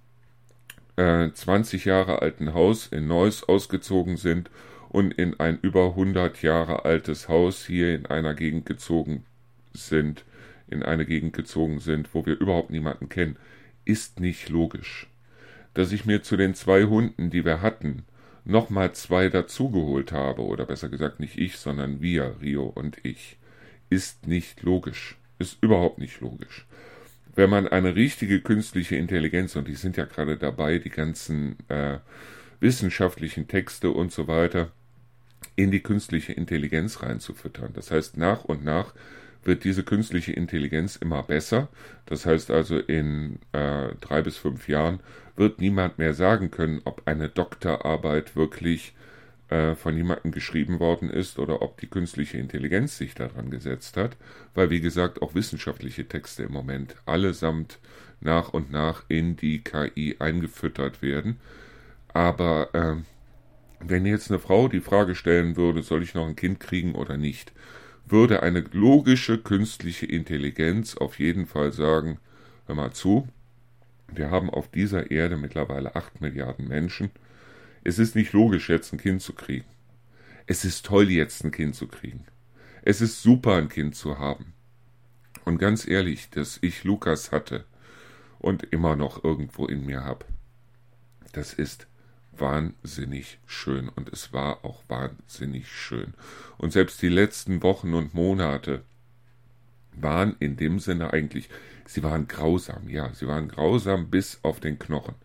20 0.98 1.86
äh, 1.86 1.90
Jahre 1.90 2.22
alten 2.22 2.54
Haus 2.56 2.88
in 2.88 3.08
Neuss 3.08 3.44
ausgezogen 3.44 4.18
sind 4.18 4.50
und 4.90 5.14
in 5.14 5.40
ein 5.40 5.60
über 5.62 5.90
100 5.90 6.42
Jahre 6.42 6.86
altes 6.86 7.30
Haus 7.30 7.66
hier 7.66 7.94
in 7.94 8.08
einer 8.08 8.34
Gegend 8.34 8.66
gezogen 8.66 9.24
sind, 9.74 10.26
in 10.68 10.82
eine 10.82 11.06
Gegend 11.06 11.34
gezogen 11.34 11.80
sind, 11.80 12.14
wo 12.14 12.26
wir 12.26 12.40
überhaupt 12.40 12.72
niemanden 12.72 13.10
kennen, 13.10 13.38
ist 13.86 14.20
nicht 14.20 14.50
logisch. 14.50 15.08
Dass 15.78 15.92
ich 15.92 16.06
mir 16.06 16.24
zu 16.24 16.38
den 16.38 16.56
zwei 16.56 16.86
Hunden, 16.86 17.30
die 17.30 17.46
wir 17.46 17.62
hatten, 17.62 18.04
nochmal 18.46 18.94
zwei 18.94 19.30
dazugeholt 19.30 20.12
habe, 20.12 20.42
oder 20.42 20.66
besser 20.66 20.90
gesagt 20.90 21.20
nicht 21.20 21.38
ich, 21.38 21.58
sondern 21.58 22.02
wir, 22.02 22.38
Rio 22.42 22.64
und 22.64 22.98
ich, 23.06 23.38
ist 23.88 24.26
nicht 24.26 24.64
logisch. 24.64 25.18
Ist 25.38 25.62
überhaupt 25.62 26.00
nicht 26.00 26.20
logisch. 26.20 26.66
Wenn 27.36 27.52
man 27.52 27.68
eine 27.68 27.96
richtige 27.96 28.42
künstliche 28.42 28.96
Intelligenz, 28.96 29.56
und 29.56 29.68
die 29.68 29.76
sind 29.76 29.98
ja 29.98 30.06
gerade 30.06 30.36
dabei, 30.36 30.80
die 30.80 30.90
ganzen 30.90 31.58
äh, 31.70 32.00
wissenschaftlichen 32.60 33.48
Texte 33.48 33.92
und 33.92 34.12
so 34.12 34.28
weiter 34.28 34.72
in 35.56 35.70
die 35.70 35.82
künstliche 35.82 36.34
Intelligenz 36.34 37.04
reinzufüttern. 37.04 37.74
Das 37.74 37.92
heißt, 37.92 38.18
nach 38.18 38.46
und 38.46 38.66
nach 38.66 38.96
wird 39.48 39.64
diese 39.64 39.84
künstliche 39.84 40.34
Intelligenz 40.34 40.98
immer 40.98 41.24
besser. 41.24 41.70
Das 42.06 42.26
heißt 42.26 42.52
also, 42.52 42.78
in 42.78 43.40
äh, 43.54 43.96
drei 44.02 44.22
bis 44.22 44.38
fünf 44.38 44.68
Jahren 44.68 45.00
wird 45.36 45.60
niemand 45.60 45.98
mehr 45.98 46.14
sagen 46.14 46.52
können, 46.52 46.82
ob 46.84 47.02
eine 47.06 47.30
Doktorarbeit 47.30 48.36
wirklich 48.36 48.94
äh, 49.50 49.76
von 49.76 49.96
jemandem 49.96 50.32
geschrieben 50.32 50.80
worden 50.80 51.10
ist 51.10 51.40
oder 51.40 51.62
ob 51.62 51.80
die 51.80 51.88
künstliche 51.88 52.38
Intelligenz 52.38 52.98
sich 52.98 53.16
daran 53.16 53.50
gesetzt 53.50 53.96
hat, 53.96 54.18
weil 54.54 54.70
wie 54.70 54.82
gesagt 54.82 55.22
auch 55.22 55.34
wissenschaftliche 55.34 56.08
Texte 56.08 56.44
im 56.44 56.52
Moment 56.52 56.96
allesamt 57.06 57.80
nach 58.20 58.50
und 58.50 58.72
nach 58.72 59.06
in 59.08 59.38
die 59.38 59.64
KI 59.64 60.18
eingefüttert 60.20 61.02
werden. 61.02 61.40
Aber 62.10 62.70
äh, 62.74 62.96
wenn 63.80 64.06
jetzt 64.06 64.30
eine 64.30 64.40
Frau 64.40 64.68
die 64.68 64.82
Frage 64.82 65.16
stellen 65.16 65.56
würde, 65.56 65.84
soll 65.84 66.04
ich 66.04 66.14
noch 66.14 66.28
ein 66.28 66.36
Kind 66.36 66.60
kriegen 66.60 66.96
oder 66.96 67.16
nicht, 67.16 67.54
würde 68.12 68.44
eine 68.44 68.62
logische 68.72 69.38
künstliche 69.38 70.06
Intelligenz 70.06 70.96
auf 70.96 71.20
jeden 71.20 71.46
Fall 71.46 71.72
sagen, 71.72 72.20
hör 72.66 72.76
mal 72.76 72.92
zu, 72.92 73.28
wir 74.08 74.32
haben 74.32 74.50
auf 74.50 74.70
dieser 74.70 75.12
Erde 75.12 75.38
mittlerweile 75.38 75.96
acht 75.96 76.22
Milliarden 76.22 76.68
Menschen. 76.68 77.12
Es 77.84 78.00
ist 78.00 78.16
nicht 78.16 78.34
logisch, 78.34 78.70
jetzt 78.70 78.94
ein 78.94 79.00
Kind 79.00 79.22
zu 79.22 79.34
kriegen. 79.34 79.66
Es 80.46 80.64
ist 80.64 80.86
toll, 80.86 81.10
jetzt 81.10 81.44
ein 81.44 81.52
Kind 81.52 81.76
zu 81.76 81.88
kriegen. 81.88 82.26
Es 82.84 83.02
ist 83.02 83.22
super, 83.22 83.56
ein 83.56 83.70
Kind 83.70 83.96
zu 83.96 84.18
haben. 84.18 84.54
Und 85.44 85.58
ganz 85.58 85.88
ehrlich, 85.88 86.30
dass 86.30 86.58
ich 86.62 86.84
Lukas 86.84 87.32
hatte 87.32 87.66
und 88.40 88.64
immer 88.64 88.96
noch 88.96 89.24
irgendwo 89.24 89.66
in 89.66 89.86
mir 89.86 90.04
habe, 90.04 90.26
das 91.34 91.54
ist 91.54 91.88
wahnsinnig 92.40 93.40
schön 93.46 93.90
und 93.90 94.10
es 94.10 94.34
war 94.34 94.64
auch 94.66 94.84
wahnsinnig 94.88 95.68
schön. 95.72 96.14
Und 96.58 96.72
selbst 96.74 97.02
die 97.02 97.10
letzten 97.10 97.64
Wochen 97.64 97.94
und 97.94 98.14
Monate 98.14 98.84
waren 99.92 100.36
in 100.40 100.58
dem 100.58 100.80
Sinne 100.80 101.14
eigentlich, 101.14 101.50
sie 101.86 102.04
waren 102.04 102.28
grausam, 102.28 102.90
ja, 102.90 103.14
sie 103.14 103.28
waren 103.28 103.48
grausam 103.48 104.10
bis 104.10 104.40
auf 104.44 104.60
den 104.60 104.80
Knochen. 104.80 105.16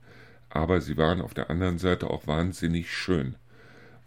Aber 0.49 0.81
sie 0.81 0.97
waren 0.97 1.21
auf 1.23 1.35
der 1.35 1.51
anderen 1.51 1.79
Seite 1.79 2.11
auch 2.11 2.27
wahnsinnig 2.27 2.93
schön, 2.93 3.37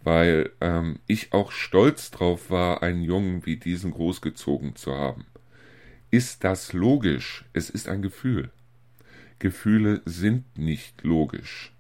weil 0.04 0.52
ähm, 0.62 1.00
ich 1.08 1.34
auch 1.34 1.52
stolz 1.52 2.12
drauf 2.12 2.52
war, 2.52 2.84
einen 2.84 3.02
Jungen 3.02 3.46
wie 3.46 3.58
diesen 3.58 3.92
großgezogen 3.92 4.76
zu 4.76 4.94
haben. 4.94 5.26
Ist 6.12 6.44
das 6.44 6.74
logisch? 6.74 7.46
Es 7.54 7.70
ist 7.70 7.90
ein 7.90 8.02
Gefühl. 8.02 8.52
Gefühle 9.40 10.02
sind 10.06 10.58
nicht 10.58 11.04
logisch. 11.04 11.75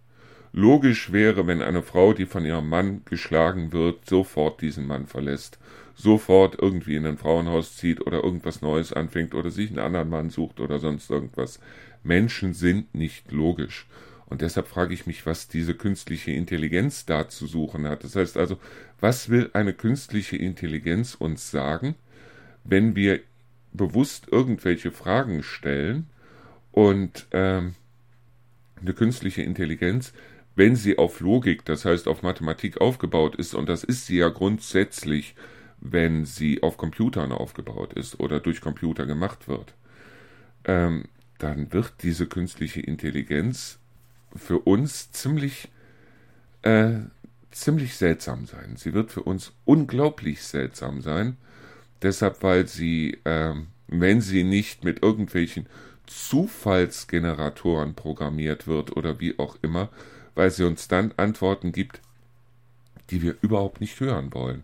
Logisch 0.58 1.12
wäre, 1.12 1.48
wenn 1.48 1.62
eine 1.62 1.84
Frau, 1.84 2.14
die 2.14 2.26
von 2.26 2.46
ihrem 2.46 2.70
Mann 2.70 3.02
geschlagen 3.04 3.74
wird, 3.74 4.06
sofort 4.06 4.62
diesen 4.62 4.88
Mann 4.88 5.06
verlässt, 5.06 5.60
sofort 5.96 6.58
irgendwie 6.58 6.96
in 6.96 7.06
ein 7.06 7.18
Frauenhaus 7.18 7.76
zieht 7.76 8.00
oder 8.00 8.24
irgendwas 8.24 8.62
Neues 8.62 8.94
anfängt 8.94 9.36
oder 9.36 9.52
sich 9.52 9.70
einen 9.70 9.80
anderen 9.80 10.10
Mann 10.10 10.30
sucht 10.30 10.62
oder 10.62 10.80
sonst 10.80 11.12
irgendwas. 11.12 11.60
Menschen 12.04 12.54
sind 12.54 12.96
nicht 12.96 13.34
logisch. 13.34 13.86
Und 14.28 14.40
deshalb 14.40 14.70
frage 14.70 14.94
ich 14.94 15.06
mich, 15.06 15.26
was 15.26 15.50
diese 15.50 15.76
künstliche 15.76 16.32
Intelligenz 16.32 17.06
da 17.06 17.28
zu 17.28 17.48
suchen 17.48 17.86
hat. 17.86 18.06
Das 18.06 18.16
heißt 18.16 18.38
also, 18.38 18.58
was 19.02 19.28
will 19.28 19.50
eine 19.52 19.74
künstliche 19.74 20.38
Intelligenz 20.38 21.16
uns 21.16 21.52
sagen, 21.52 21.96
wenn 22.64 22.96
wir 22.96 23.20
bewusst 23.74 24.30
irgendwelche 24.32 24.92
Fragen 24.92 25.44
stellen 25.44 26.08
und 26.72 27.28
ähm, 27.34 27.76
eine 28.80 28.94
künstliche 28.94 29.42
Intelligenz 29.42 30.14
wenn 30.56 30.76
sie 30.76 30.98
auf 30.98 31.20
Logik, 31.20 31.66
das 31.66 31.86
heißt 31.86 32.08
auf 32.08 32.22
Mathematik 32.24 32.80
aufgebaut 32.80 33.36
ist, 33.36 33.54
und 33.54 33.68
das 33.68 33.84
ist 33.84 34.06
sie 34.06 34.18
ja 34.18 34.30
grundsätzlich, 34.30 35.36
wenn 35.80 36.26
sie 36.26 36.64
auf 36.64 36.78
Computern 36.78 37.32
aufgebaut 37.32 37.94
ist 37.94 38.20
oder 38.20 38.40
durch 38.40 38.62
Computer 38.62 39.06
gemacht 39.06 39.48
wird, 39.48 39.74
ähm, 40.64 41.06
dann 41.38 41.72
wird 41.74 41.94
diese 42.02 42.28
künstliche 42.28 42.82
Intelligenz 42.82 43.80
für 44.36 44.60
uns 44.60 45.12
ziemlich, 45.12 45.70
äh, 46.62 47.00
ziemlich 47.52 47.96
seltsam 47.96 48.46
sein. 48.46 48.76
Sie 48.78 48.94
wird 48.94 49.12
für 49.12 49.24
uns 49.24 49.52
unglaublich 49.66 50.44
seltsam 50.44 51.02
sein, 51.02 51.38
deshalb 52.02 52.42
weil 52.42 52.68
sie, 52.68 53.20
äh, 53.26 53.54
wenn 53.88 54.22
sie 54.22 54.44
nicht 54.44 54.84
mit 54.84 55.04
irgendwelchen 55.04 55.68
Zufallsgeneratoren 56.08 57.96
programmiert 57.96 58.68
wird 58.68 58.96
oder 58.96 59.20
wie 59.20 59.38
auch 59.40 59.58
immer, 59.62 59.90
weil 60.36 60.52
sie 60.52 60.64
uns 60.64 60.88
dann 60.88 61.14
Antworten 61.18 61.72
gibt, 61.72 62.02
die 63.10 63.22
wir 63.22 63.36
überhaupt 63.42 63.82
nicht 63.82 64.00
hören 64.00 64.34
wollen. 64.34 64.64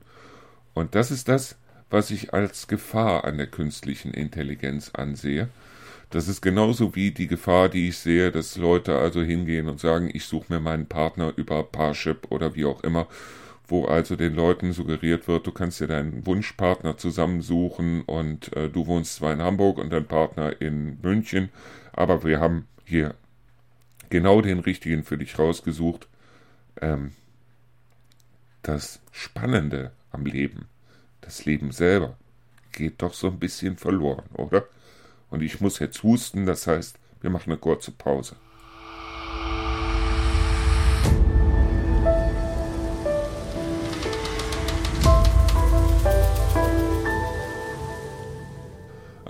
Und 0.74 0.96
das 0.96 1.12
ist 1.12 1.28
das, 1.28 1.56
was 1.90 2.12
ich 2.12 2.34
als 2.34 2.68
Gefahr 2.68 3.26
an 3.26 3.38
der 3.38 3.48
künstlichen 3.48 4.14
Intelligenz 4.14 4.92
ansehe. 4.94 5.50
Das 6.10 6.28
ist 6.28 6.42
genauso 6.42 6.96
wie 6.96 7.12
die 7.12 7.28
Gefahr, 7.28 7.70
die 7.70 7.90
ich 7.90 7.98
sehe, 7.98 8.32
dass 8.32 8.58
Leute 8.58 8.98
also 8.98 9.22
hingehen 9.22 9.70
und 9.70 9.80
sagen, 9.80 10.10
ich 10.14 10.26
suche 10.26 10.54
mir 10.54 10.60
meinen 10.60 10.88
Partner 10.88 11.34
über 11.36 11.64
Parship 11.64 12.28
oder 12.30 12.56
wie 12.56 12.66
auch 12.66 12.84
immer, 12.84 13.08
wo 13.68 13.86
also 13.86 14.18
den 14.18 14.36
Leuten 14.36 14.74
suggeriert 14.74 15.30
wird, 15.30 15.48
du 15.48 15.52
kannst 15.54 15.80
dir 15.80 15.88
deinen 15.88 16.26
Wunschpartner 16.26 16.98
zusammensuchen 16.98 18.02
und 18.02 18.54
äh, 18.56 18.70
du 18.70 18.88
wohnst 18.88 19.16
zwar 19.16 19.32
in 19.32 19.42
Hamburg 19.42 19.78
und 19.78 19.92
dein 19.92 20.06
Partner 20.06 20.60
in 20.60 20.98
München, 21.02 21.50
aber 21.94 22.26
wir 22.26 22.42
haben 22.42 22.68
hier 22.84 23.16
genau 24.12 24.42
den 24.42 24.60
richtigen 24.60 25.04
für 25.04 25.18
dich 25.18 25.40
rausgesucht. 25.40 26.08
Ähm, 26.80 27.14
das 28.62 29.02
Spannende 29.12 29.92
am 30.12 30.26
Leben, 30.26 30.68
das 31.22 31.46
Leben 31.46 31.72
selber, 31.72 32.16
geht 32.72 33.02
doch 33.02 33.16
so 33.16 33.28
ein 33.28 33.40
bisschen 33.40 33.78
verloren, 33.78 34.26
oder? 34.34 34.66
Und 35.32 35.42
ich 35.42 35.60
muss 35.62 35.80
jetzt 35.80 36.04
husten, 36.04 36.46
das 36.46 36.68
heißt, 36.68 37.00
wir 37.22 37.32
machen 37.32 37.52
eine 37.52 37.60
kurze 37.60 37.92
Pause. 37.92 38.36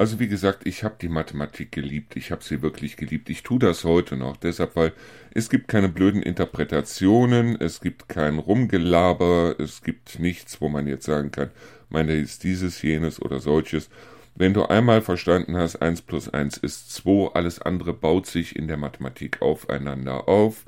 Also 0.02 0.20
wie 0.20 0.28
gesagt, 0.28 0.66
ich 0.66 0.84
habe 0.84 0.96
die 1.00 1.10
Mathematik 1.10 1.72
geliebt, 1.72 2.16
ich 2.16 2.32
habe 2.32 2.44
sie 2.44 2.64
wirklich 2.64 2.98
geliebt, 2.98 3.30
ich 3.30 3.44
tue 3.44 3.60
das 3.60 3.84
heute 3.84 4.18
noch, 4.18 4.36
deshalb, 4.36 4.76
weil 4.76 4.94
es 5.32 5.48
gibt 5.48 5.68
keine 5.68 5.90
blöden 5.90 6.24
Interpretationen, 6.24 7.56
es 7.62 7.82
gibt 7.82 8.10
kein 8.10 8.40
Rumgelaber, 8.40 9.58
es 9.60 9.84
gibt 9.84 10.18
nichts, 10.18 10.60
wo 10.60 10.70
man 10.70 10.88
jetzt 10.88 11.06
sagen 11.06 11.30
kann, 11.30 11.52
meine 11.90 12.16
ist 12.16 12.44
dieses, 12.44 12.82
jenes 12.82 13.22
oder 13.22 13.40
solches. 13.40 13.92
Wenn 14.34 14.56
du 14.56 14.66
einmal 14.66 15.02
verstanden 15.02 15.56
hast, 15.56 15.76
1 15.76 16.02
plus 16.02 16.28
1 16.28 16.58
ist 16.58 16.92
2, 16.94 17.36
alles 17.36 17.62
andere 17.62 17.94
baut 17.94 18.26
sich 18.26 18.56
in 18.56 18.68
der 18.68 18.78
Mathematik 18.78 19.40
aufeinander 19.44 20.28
auf. 20.28 20.66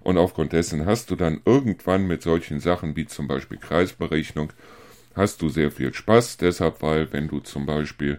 Und 0.00 0.18
aufgrund 0.18 0.54
dessen 0.54 0.86
hast 0.86 1.08
du 1.12 1.14
dann 1.14 1.40
irgendwann 1.44 2.08
mit 2.08 2.22
solchen 2.22 2.58
Sachen 2.58 2.96
wie 2.96 3.06
zum 3.06 3.28
Beispiel 3.28 3.58
Kreisberechnung, 3.58 4.52
hast 5.14 5.40
du 5.40 5.48
sehr 5.48 5.70
viel 5.70 5.94
Spaß. 5.94 6.38
Deshalb, 6.38 6.82
weil 6.82 7.12
wenn 7.12 7.28
du 7.28 7.38
zum 7.38 7.64
Beispiel 7.64 8.18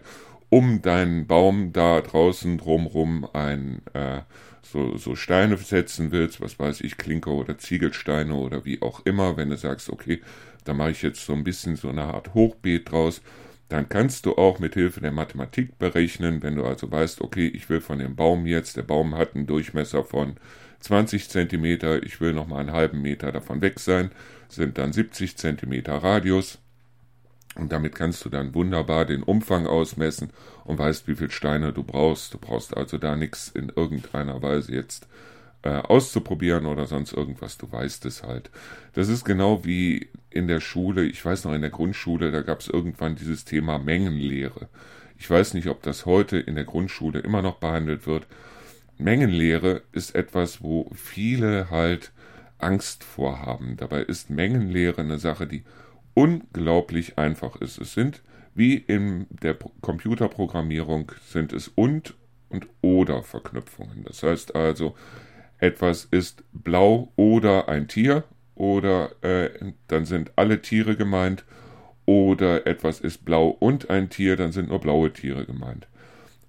um 0.54 0.82
deinen 0.84 1.26
Baum 1.28 1.74
da 1.74 2.00
draußen 2.02 2.58
drumrum 2.60 3.28
ein 3.34 3.82
äh, 3.94 4.22
so, 4.62 4.98
so 4.98 5.16
Steine 5.16 5.58
setzen 5.58 6.12
willst, 6.12 6.42
was 6.42 6.60
weiß 6.60 6.82
ich, 6.82 6.98
Klinker 6.98 7.32
oder 7.32 7.58
Ziegelsteine 7.58 8.36
oder 8.36 8.64
wie 8.66 8.82
auch 8.82 9.02
immer, 9.06 9.36
wenn 9.38 9.50
du 9.50 9.58
sagst, 9.58 9.90
okay, 9.90 10.22
Da 10.66 10.74
mache 10.74 10.92
ich 10.92 11.04
jetzt 11.04 11.26
so 11.26 11.34
ein 11.34 11.44
bisschen 11.46 11.76
so 11.78 11.90
eine 11.90 12.04
Art 12.06 12.34
Hochbeet 12.36 12.92
draus. 12.92 13.22
Dann 13.70 13.90
kannst 13.90 14.26
du 14.26 14.36
auch 14.38 14.60
mit 14.60 14.76
Hilfe 14.76 15.02
der 15.02 15.12
Mathematik 15.12 15.80
berechnen, 15.80 16.44
wenn 16.44 16.56
du 16.58 16.66
also 16.66 16.92
weißt, 16.92 17.22
okay, 17.22 17.48
ich 17.48 17.70
will 17.70 17.82
von 17.82 18.00
dem 18.00 18.16
Baum 18.16 18.46
jetzt, 18.48 18.78
der 18.78 18.84
Baum 18.84 19.16
hat 19.16 19.36
einen 19.36 19.48
Durchmesser 19.48 20.04
von 20.06 20.38
20 20.82 21.30
cm, 21.30 21.66
ich 22.04 22.22
will 22.22 22.34
noch 22.34 22.48
mal 22.48 22.60
einen 22.60 22.74
halben 22.74 23.02
Meter 23.02 23.32
davon 23.32 23.62
weg 23.62 23.80
sein, 23.80 24.12
sind 24.50 24.78
dann 24.78 24.94
70 24.94 25.38
cm 25.38 25.84
Radius. 25.88 26.60
Und 27.56 27.72
damit 27.72 27.96
kannst 27.96 28.26
du 28.26 28.30
dann 28.30 28.56
wunderbar 28.56 29.06
den 29.06 29.24
Umfang 29.24 29.68
ausmessen 29.68 30.32
und 30.66 30.80
weißt, 30.80 31.08
wie 31.08 31.16
viele 31.16 31.32
Steine 31.32 31.72
du 31.72 31.84
brauchst. 31.84 32.34
Du 32.34 32.38
brauchst 32.40 32.76
also 32.76 32.98
da 32.98 33.16
nichts 33.16 33.50
in 33.50 33.70
irgendeiner 33.70 34.42
Weise 34.42 34.74
jetzt 34.74 35.08
äh, 35.62 35.70
auszuprobieren 35.70 36.66
oder 36.66 36.88
sonst 36.88 37.14
irgendwas. 37.14 37.58
Du 37.58 37.72
weißt 37.72 38.06
es 38.06 38.24
halt. 38.24 38.50
Das 38.94 39.08
ist 39.08 39.24
genau 39.24 39.64
wie 39.66 40.10
in 40.30 40.48
der 40.48 40.62
Schule. 40.62 41.06
Ich 41.06 41.24
weiß 41.24 41.46
noch, 41.46 41.54
in 41.54 41.62
der 41.62 41.70
Grundschule, 41.70 42.32
da 42.32 42.42
gab 42.42 42.60
es 42.60 42.68
irgendwann 42.68 43.16
dieses 43.16 43.46
Thema 43.46 43.78
Mengenlehre. 43.78 44.68
Ich 45.18 45.30
weiß 45.30 45.54
nicht, 45.54 45.68
ob 45.68 45.82
das 45.84 46.06
heute 46.06 46.38
in 46.38 46.56
der 46.56 46.66
Grundschule 46.66 47.20
immer 47.20 47.42
noch 47.42 47.58
behandelt 47.58 48.08
wird. 48.08 48.28
Mengenlehre 48.98 49.82
ist 49.92 50.16
etwas, 50.16 50.62
wo 50.64 50.90
viele 50.94 51.70
halt 51.70 52.12
Angst 52.58 53.04
vorhaben. 53.04 53.78
Dabei 53.78 54.02
ist 54.02 54.30
Mengenlehre 54.30 55.02
eine 55.02 55.20
Sache, 55.20 55.48
die 55.48 55.64
unglaublich 56.14 57.18
einfach 57.18 57.56
ist. 57.58 57.80
Es 57.80 57.94
sind, 57.94 58.22
wie 58.56 58.76
in 58.76 59.28
der 59.30 59.58
Computerprogrammierung, 59.82 61.12
sind 61.26 61.54
es 61.54 61.68
und 61.70 62.16
und 62.50 62.68
oder 62.82 63.24
Verknüpfungen. 63.24 64.04
Das 64.06 64.22
heißt 64.24 64.56
also, 64.56 64.96
etwas 65.58 66.06
ist 66.12 66.44
blau 66.52 67.12
oder 67.16 67.68
ein 67.68 67.88
Tier 67.88 68.24
oder 68.56 69.12
äh, 69.24 69.50
dann 69.88 70.06
sind 70.06 70.32
alle 70.36 70.62
Tiere 70.62 70.96
gemeint 70.96 71.46
oder 72.06 72.68
etwas 72.68 73.00
ist 73.00 73.26
blau 73.26 73.48
und 73.48 73.90
ein 73.90 74.10
Tier, 74.10 74.36
dann 74.36 74.52
sind 74.52 74.70
nur 74.70 74.80
blaue 74.80 75.12
Tiere 75.12 75.46
gemeint. 75.46 75.88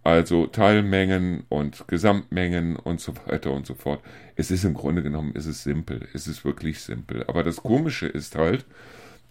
Also 0.02 0.46
Teilmengen 0.46 1.44
und 1.48 1.88
Gesamtmengen 1.88 2.76
und 2.76 3.00
so 3.00 3.14
weiter 3.26 3.52
und 3.52 3.66
so 3.66 3.74
fort. 3.74 4.00
Es 4.36 4.50
ist 4.50 4.64
im 4.64 4.74
Grunde 4.74 5.02
genommen, 5.02 5.32
es 5.34 5.46
ist 5.46 5.62
simpel. 5.62 6.06
Es 6.12 6.26
ist 6.26 6.44
wirklich 6.44 6.80
simpel. 6.80 7.24
Aber 7.26 7.42
das 7.42 7.56
Komische 7.56 8.06
ist 8.06 8.34
halt, 8.34 8.66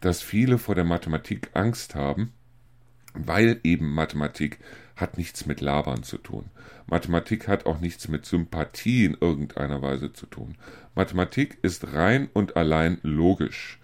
dass 0.04 0.22
viele 0.22 0.58
vor 0.58 0.76
der 0.76 0.84
Mathematik 0.84 1.50
Angst 1.54 1.96
haben, 1.96 2.34
weil 3.14 3.60
eben 3.64 3.94
Mathematik 3.94 4.60
hat 4.98 5.18
nichts 5.18 5.46
mit 5.46 5.62
Labern 5.62 6.04
zu 6.04 6.18
tun. 6.18 6.46
Mathematik 6.88 7.48
hat 7.48 7.66
auch 7.66 7.80
nichts 7.80 8.10
mit 8.10 8.26
Sympathie 8.26 9.06
in 9.06 9.18
irgendeiner 9.20 9.82
Weise 9.82 10.12
zu 10.12 10.26
tun. 10.26 10.56
Mathematik 10.94 11.58
ist 11.62 11.94
rein 11.94 12.28
und 12.34 12.58
allein 12.58 12.98
logisch. 13.02 13.80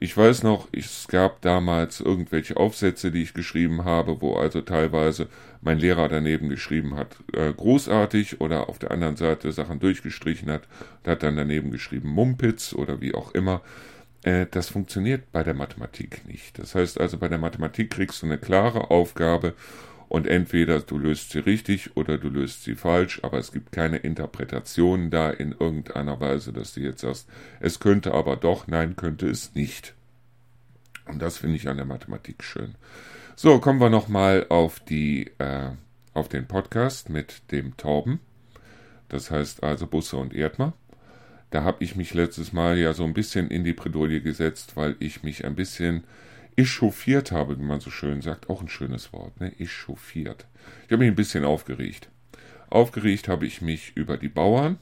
Ich 0.00 0.16
weiß 0.16 0.42
noch, 0.44 0.68
es 0.72 1.06
gab 1.08 1.42
damals 1.42 2.00
irgendwelche 2.00 2.56
Aufsätze, 2.56 3.10
die 3.10 3.22
ich 3.22 3.34
geschrieben 3.34 3.84
habe, 3.84 4.22
wo 4.22 4.36
also 4.36 4.62
teilweise 4.62 5.28
mein 5.60 5.78
Lehrer 5.78 6.08
daneben 6.08 6.48
geschrieben 6.48 6.94
hat, 6.94 7.16
äh, 7.34 7.52
großartig 7.52 8.40
oder 8.40 8.68
auf 8.68 8.78
der 8.78 8.92
anderen 8.92 9.16
Seite 9.16 9.52
Sachen 9.52 9.80
durchgestrichen 9.80 10.50
hat 10.50 10.62
und 11.02 11.10
hat 11.10 11.24
dann 11.24 11.36
daneben 11.36 11.72
geschrieben 11.72 12.08
Mumpitz 12.08 12.72
oder 12.72 13.00
wie 13.00 13.12
auch 13.12 13.32
immer. 13.32 13.60
Äh, 14.22 14.46
das 14.50 14.68
funktioniert 14.68 15.32
bei 15.32 15.42
der 15.42 15.54
Mathematik 15.54 16.26
nicht. 16.26 16.58
Das 16.58 16.74
heißt 16.74 17.00
also, 17.00 17.18
bei 17.18 17.28
der 17.28 17.38
Mathematik 17.38 17.90
kriegst 17.90 18.22
du 18.22 18.26
eine 18.26 18.38
klare 18.38 18.90
Aufgabe 18.90 19.54
und 20.08 20.26
entweder 20.26 20.80
du 20.80 20.98
löst 20.98 21.30
sie 21.30 21.38
richtig 21.40 21.96
oder 21.96 22.18
du 22.18 22.28
löst 22.28 22.64
sie 22.64 22.74
falsch, 22.74 23.20
aber 23.22 23.38
es 23.38 23.52
gibt 23.52 23.72
keine 23.72 23.98
Interpretation 23.98 25.10
da 25.10 25.30
in 25.30 25.52
irgendeiner 25.52 26.18
Weise, 26.18 26.52
dass 26.52 26.74
du 26.74 26.80
jetzt 26.80 27.02
sagst, 27.02 27.28
es 27.60 27.78
könnte 27.78 28.14
aber 28.14 28.36
doch, 28.36 28.66
nein, 28.66 28.96
könnte 28.96 29.28
es 29.28 29.54
nicht. 29.54 29.94
Und 31.06 31.20
das 31.20 31.38
finde 31.38 31.56
ich 31.56 31.68
an 31.68 31.76
der 31.76 31.86
Mathematik 31.86 32.42
schön. 32.42 32.74
So, 33.36 33.60
kommen 33.60 33.80
wir 33.80 33.90
nochmal 33.90 34.46
auf 34.48 34.80
die, 34.80 35.30
äh, 35.38 35.70
auf 36.14 36.28
den 36.28 36.46
Podcast 36.46 37.08
mit 37.08 37.52
dem 37.52 37.76
Tauben. 37.76 38.20
Das 39.08 39.30
heißt 39.30 39.62
also 39.62 39.86
Busse 39.86 40.16
und 40.16 40.34
Erdmer. 40.34 40.72
Da 41.50 41.62
habe 41.62 41.82
ich 41.82 41.96
mich 41.96 42.14
letztes 42.14 42.52
Mal 42.52 42.78
ja 42.78 42.92
so 42.92 43.04
ein 43.04 43.14
bisschen 43.14 43.48
in 43.48 43.64
die 43.64 43.72
Bredouille 43.72 44.20
gesetzt, 44.20 44.76
weil 44.76 44.96
ich 44.98 45.22
mich 45.22 45.44
ein 45.44 45.54
bisschen 45.54 46.04
echauffiert 46.56 47.32
habe, 47.32 47.58
wie 47.58 47.62
man 47.62 47.80
so 47.80 47.90
schön 47.90 48.20
sagt. 48.20 48.50
Auch 48.50 48.60
ein 48.60 48.68
schönes 48.68 49.12
Wort, 49.12 49.40
ne? 49.40 49.52
Echauffiert. 49.58 50.46
Ich 50.86 50.92
habe 50.92 50.98
mich 50.98 51.12
ein 51.12 51.16
bisschen 51.16 51.44
aufgeregt. 51.44 52.08
Aufgeregt 52.68 53.28
habe 53.28 53.46
ich 53.46 53.62
mich 53.62 53.96
über 53.96 54.18
die 54.18 54.28
Bauern 54.28 54.78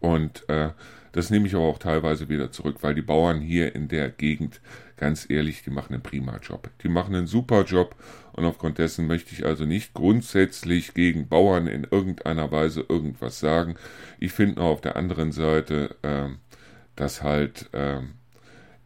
und 0.00 0.48
äh, 0.48 0.70
das 1.12 1.28
nehme 1.28 1.46
ich 1.46 1.54
aber 1.54 1.64
auch 1.64 1.78
teilweise 1.78 2.28
wieder 2.30 2.50
zurück, 2.50 2.78
weil 2.80 2.94
die 2.94 3.02
Bauern 3.02 3.40
hier 3.40 3.74
in 3.74 3.88
der 3.88 4.08
Gegend, 4.08 4.60
ganz 5.02 5.28
ehrlich, 5.28 5.64
die 5.64 5.70
machen 5.70 5.94
einen 5.94 6.02
prima 6.04 6.36
Job. 6.36 6.70
Die 6.84 6.88
machen 6.88 7.16
einen 7.16 7.26
super 7.26 7.64
Job 7.64 7.96
und 8.34 8.44
aufgrund 8.44 8.78
dessen 8.78 9.08
möchte 9.08 9.34
ich 9.34 9.44
also 9.44 9.64
nicht 9.64 9.94
grundsätzlich 9.94 10.94
gegen 10.94 11.26
Bauern 11.26 11.66
in 11.66 11.84
irgendeiner 11.90 12.52
Weise 12.52 12.86
irgendwas 12.88 13.40
sagen. 13.40 13.74
Ich 14.20 14.30
finde 14.30 14.60
nur 14.60 14.70
auf 14.70 14.80
der 14.80 14.94
anderen 14.94 15.32
Seite, 15.32 15.96
äh, 16.02 16.28
dass 16.94 17.20
halt 17.20 17.68
äh, 17.72 17.98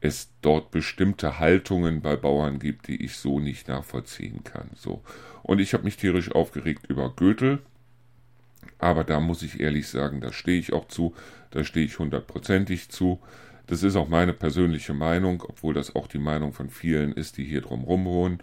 es 0.01 0.31
dort 0.41 0.71
bestimmte 0.71 1.39
Haltungen 1.39 2.01
bei 2.01 2.17
Bauern 2.17 2.61
gibt, 2.61 2.89
die 2.89 3.05
ich 3.05 3.19
so 3.19 3.39
nicht 3.39 3.69
nachvollziehen 3.69 4.43
kann. 4.43 4.71
So. 4.75 5.03
Und 5.43 5.59
ich 5.59 5.75
habe 5.75 5.85
mich 5.85 5.99
tierisch 5.99 6.33
aufgeregt 6.33 6.87
über 6.89 7.15
Götel, 7.15 7.59
aber 8.79 9.05
da 9.05 9.21
muss 9.21 9.43
ich 9.43 9.61
ehrlich 9.61 9.87
sagen, 9.87 10.23
da 10.23 10.33
stehe 10.33 10.59
ich 10.59 10.73
auch 10.73 10.89
zu, 10.89 11.15
da 11.51 11.63
stehe 11.63 11.85
ich 11.85 11.99
hundertprozentig 11.99 12.89
zu. 12.89 13.21
Das 13.67 13.83
ist 13.83 13.97
auch 13.97 14.09
meine 14.09 14.33
persönliche 14.33 14.95
Meinung, 14.95 15.43
obwohl 15.47 15.75
das 15.75 15.95
auch 15.97 16.07
die 16.07 16.19
Meinung 16.19 16.53
von 16.53 16.71
vielen 16.71 17.13
ist, 17.13 17.37
die 17.37 17.45
hier 17.45 17.63
drumherum 17.63 18.05
wohnen. 18.05 18.43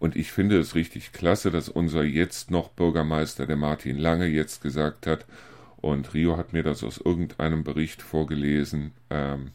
Und 0.00 0.16
ich 0.16 0.32
finde 0.32 0.58
es 0.58 0.74
richtig 0.74 1.12
klasse, 1.12 1.50
dass 1.50 1.68
unser 1.68 2.02
jetzt 2.02 2.50
noch 2.50 2.70
Bürgermeister, 2.70 3.46
der 3.46 3.56
Martin 3.56 3.98
Lange, 3.98 4.26
jetzt 4.26 4.60
gesagt 4.62 5.06
hat, 5.06 5.24
und 5.76 6.14
Rio 6.14 6.36
hat 6.36 6.52
mir 6.52 6.62
das 6.62 6.82
aus 6.82 6.98
irgendeinem 6.98 7.62
Bericht 7.62 8.00
vorgelesen, 8.00 8.92
ähm, 9.10 9.50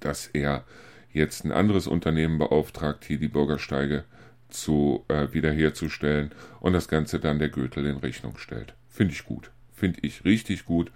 dass 0.00 0.28
er 0.28 0.64
jetzt 1.12 1.44
ein 1.44 1.52
anderes 1.52 1.86
Unternehmen 1.86 2.38
beauftragt, 2.38 3.04
hier 3.04 3.18
die 3.18 3.28
Bürgersteige 3.28 4.04
zu 4.48 5.04
äh, 5.08 5.26
wiederherzustellen 5.32 6.30
und 6.60 6.72
das 6.72 6.88
Ganze 6.88 7.18
dann 7.18 7.38
der 7.38 7.48
Gürtel 7.48 7.86
in 7.86 7.96
Rechnung 7.96 8.38
stellt. 8.38 8.74
Finde 8.88 9.12
ich 9.12 9.24
gut. 9.24 9.50
Finde 9.72 10.00
ich 10.02 10.24
richtig 10.24 10.64
gut, 10.64 10.90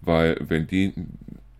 weil 0.00 0.36
wenn 0.40 0.66
die, 0.66 0.92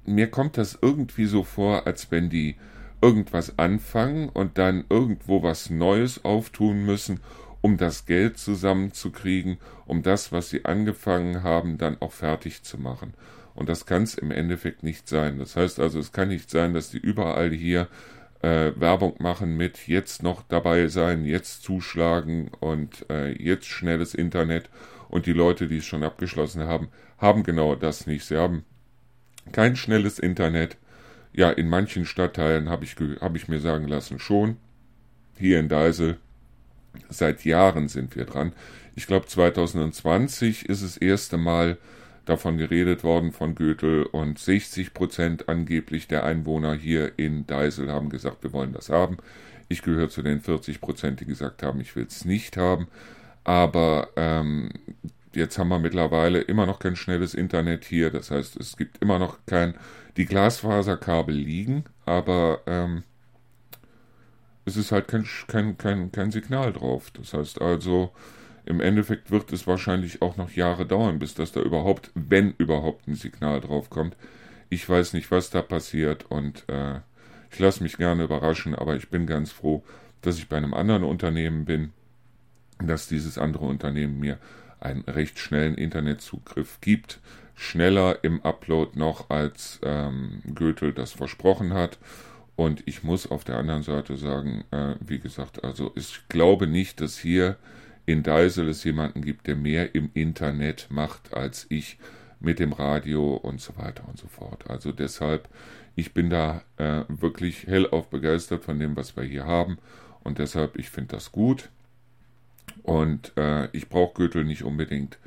mir 0.07 0.31
kommt 0.31 0.59
das 0.59 0.79
irgendwie 0.81 1.27
so 1.27 1.43
vor, 1.45 1.87
als 1.87 2.11
wenn 2.11 2.31
die 2.31 2.57
irgendwas 3.01 3.59
anfangen 3.59 4.29
und 4.29 4.59
dann 4.59 4.85
irgendwo 4.89 5.43
was 5.43 5.71
Neues 5.71 6.25
auftun 6.25 6.85
müssen, 6.87 7.21
um 7.61 7.77
das 7.77 8.07
Geld 8.07 8.39
zusammenzukriegen, 8.39 9.59
um 9.87 10.03
das, 10.03 10.33
was 10.33 10.51
sie 10.51 10.65
angefangen 10.65 11.43
haben, 11.43 11.79
dann 11.79 12.01
auch 12.01 12.13
fertig 12.13 12.63
zu 12.63 12.79
machen. 12.79 13.15
Und 13.55 13.69
das 13.69 13.87
kann 13.87 14.03
es 14.03 14.15
im 14.15 14.31
Endeffekt 14.31 14.83
nicht 14.83 15.09
sein. 15.09 15.39
Das 15.39 15.57
heißt 15.57 15.81
also, 15.81 15.99
es 15.99 16.13
kann 16.13 16.29
nicht 16.29 16.51
sein, 16.51 16.75
dass 16.75 16.91
die 16.91 16.99
überall 16.99 17.51
hier 17.51 17.89
äh, 18.43 18.73
Werbung 18.77 19.15
machen 19.19 19.57
mit 19.57 19.87
jetzt 19.87 20.23
noch 20.23 20.43
dabei 20.49 20.89
sein, 20.89 21.25
jetzt 21.25 21.63
zuschlagen 21.63 22.51
und 22.61 23.07
äh, 23.11 23.31
jetzt 23.33 23.67
schnelles 23.67 24.15
Internet 24.15 24.69
und 25.09 25.27
die 25.27 25.33
Leute, 25.33 25.69
die 25.69 25.79
es 25.79 25.85
schon 25.85 26.03
abgeschlossen 26.03 26.65
haben, 26.65 26.89
haben 27.19 27.45
genau 27.45 27.75
das 27.77 28.07
nicht. 28.07 28.25
Sie 28.25 28.37
haben 28.37 28.65
kein 29.53 29.77
schnelles 29.77 30.19
Internet. 30.19 30.77
Ja, 31.33 31.51
in 31.51 31.69
manchen 31.69 32.07
Stadtteilen 32.07 32.69
habe 32.69 32.85
ich, 32.85 32.97
hab 33.21 33.37
ich 33.37 33.49
mir 33.49 33.61
sagen 33.61 33.89
lassen, 33.89 34.19
schon. 34.19 34.57
Hier 35.37 35.59
in 35.59 35.69
Deisel, 35.69 36.19
seit 37.09 37.45
Jahren 37.45 37.89
sind 37.89 38.15
wir 38.15 38.25
dran. 38.25 38.53
Ich 38.95 39.07
glaube, 39.07 39.27
2020 39.27 40.69
ist 40.69 40.85
das 40.85 40.97
erste 40.97 41.37
Mal 41.37 41.79
davon 42.25 42.57
geredet 42.57 43.05
worden 43.05 43.33
von 43.33 43.55
Götel 43.55 44.05
und 44.05 44.39
60 44.39 44.95
Prozent 44.95 45.49
angeblich 45.49 46.09
der 46.09 46.25
Einwohner 46.25 46.75
hier 46.75 47.19
in 47.19 47.47
Deisel 47.47 47.91
haben 47.91 48.09
gesagt, 48.09 48.43
wir 48.43 48.53
wollen 48.53 48.73
das 48.73 48.89
haben. 48.89 49.19
Ich 49.69 49.83
gehöre 49.83 50.09
zu 50.09 50.23
den 50.23 50.41
40 50.41 50.81
Prozent, 50.81 51.21
die 51.21 51.27
gesagt 51.27 51.63
haben, 51.63 51.81
ich 51.81 51.97
will 51.97 52.07
es 52.09 52.25
nicht 52.25 52.57
haben. 52.57 52.89
Aber 53.43 54.09
ähm, 54.17 54.71
jetzt 55.37 55.59
haben 55.59 55.69
wir 55.69 55.79
mittlerweile 55.79 56.41
immer 56.41 56.67
noch 56.67 56.79
kein 56.79 56.97
schnelles 56.97 57.35
Internet 57.35 57.85
hier. 57.85 58.11
Das 58.11 58.31
heißt, 58.31 58.57
es 58.57 58.77
gibt 58.77 59.03
immer 59.03 59.19
noch 59.19 59.39
kein. 59.47 59.75
Die 60.17 60.27
Glasfaserkabel 60.27 61.35
liegen, 61.35 61.85
aber 62.07 62.61
ähm, 62.67 63.03
es 64.65 64.77
ist 64.77 64.93
halt 64.93 65.09
kein, 65.09 65.27
kein, 65.49 65.77
kein, 65.77 66.13
kein 66.13 66.31
Signal 66.31 66.73
drauf. 66.73 67.11
Das 67.11 67.35
heißt 67.35 67.61
also, 67.61 68.13
im 68.65 68.81
Endeffekt 68.81 69.31
wird 69.31 69.53
es 69.53 69.67
wahrscheinlich 69.67 70.23
auch 70.23 70.37
noch 70.37 70.51
Jahre 70.53 70.87
dauern, 70.87 71.19
bis 71.19 71.35
das 71.35 71.53
da 71.53 71.61
überhaupt, 71.61 72.11
wenn 72.15 72.55
überhaupt 72.59 73.07
ein 73.07 73.15
Signal 73.15 73.61
drauf 73.61 73.91
kommt. 73.91 74.17
Ich 74.71 74.89
weiß 74.89 75.13
nicht, 75.13 75.31
was 75.31 75.51
da 75.51 75.63
passiert 75.63 76.31
und 76.31 76.65
äh, 76.69 77.01
ich 77.51 77.59
lasse 77.59 77.83
mich 77.83 77.99
gerne 77.99 78.25
überraschen, 78.25 78.75
aber 78.75 78.97
ich 78.97 79.11
bin 79.11 79.27
ganz 79.27 79.53
froh, 79.53 79.85
dass 80.23 80.39
ich 80.39 80.49
bei 80.49 80.57
einem 80.57 80.75
anderen 80.75 81.05
Unternehmen 81.05 81.67
bin, 81.67 81.93
dass 82.79 83.07
dieses 83.07 83.39
andere 83.39 83.67
Unternehmen 83.67 84.19
mir 84.19 84.39
einen 84.81 85.03
recht 85.03 85.39
schnellen 85.39 85.75
Internetzugriff 85.75 86.81
gibt. 86.81 87.21
Schneller 87.57 88.19
im 88.23 88.43
Upload 88.43 88.99
noch 88.99 89.31
als 89.31 89.79
ähm, 89.83 90.43
Goethe 90.55 90.93
das 90.93 91.13
versprochen 91.13 91.73
hat. 91.73 91.99
Und 92.57 92.83
ich 92.87 93.03
muss 93.03 93.31
auf 93.31 93.45
der 93.45 93.59
anderen 93.59 93.83
Seite 93.83 94.17
sagen, 94.17 94.65
äh, 94.71 94.95
wie 95.01 95.19
gesagt, 95.19 95.65
also 95.65 95.93
ich 95.97 96.29
glaube 96.29 96.67
nicht, 96.67 97.01
dass 97.01 97.19
hier 97.19 97.57
in 98.07 98.23
Deisel 98.23 98.69
es 98.69 98.85
jemanden 98.85 99.23
gibt, 99.23 99.47
der 99.47 99.57
mehr 99.57 99.95
im 99.95 100.11
Internet 100.15 100.87
macht 100.91 101.35
als 101.35 101.67
ich 101.69 101.99
mit 102.41 102.59
dem 102.59 102.73
Radio 102.73 103.35
und 103.37 103.61
so 103.61 103.77
weiter 103.77 104.05
und 104.09 104.19
so 104.19 104.29
fort. 104.29 104.71
Also 104.71 104.93
deshalb, 104.93 105.49
ich 105.97 106.13
bin 106.13 106.31
da 106.31 106.63
äh, 106.77 107.03
wirklich 107.09 107.67
hellauf 107.67 108.09
begeistert 108.11 108.65
von 108.65 108.79
dem, 108.79 108.97
was 108.97 109.17
wir 109.17 109.25
hier 109.25 109.47
haben. 109.47 109.79
Und 110.23 110.39
deshalb, 110.39 110.77
ich 110.79 110.91
finde 110.91 111.17
das 111.17 111.33
gut. 111.33 111.71
Und 112.83 113.33
äh, 113.37 113.69
ich 113.73 113.89
brauche 113.89 114.15
Gürtel 114.15 114.45
nicht 114.45 114.65
unbedingt. 114.65 115.19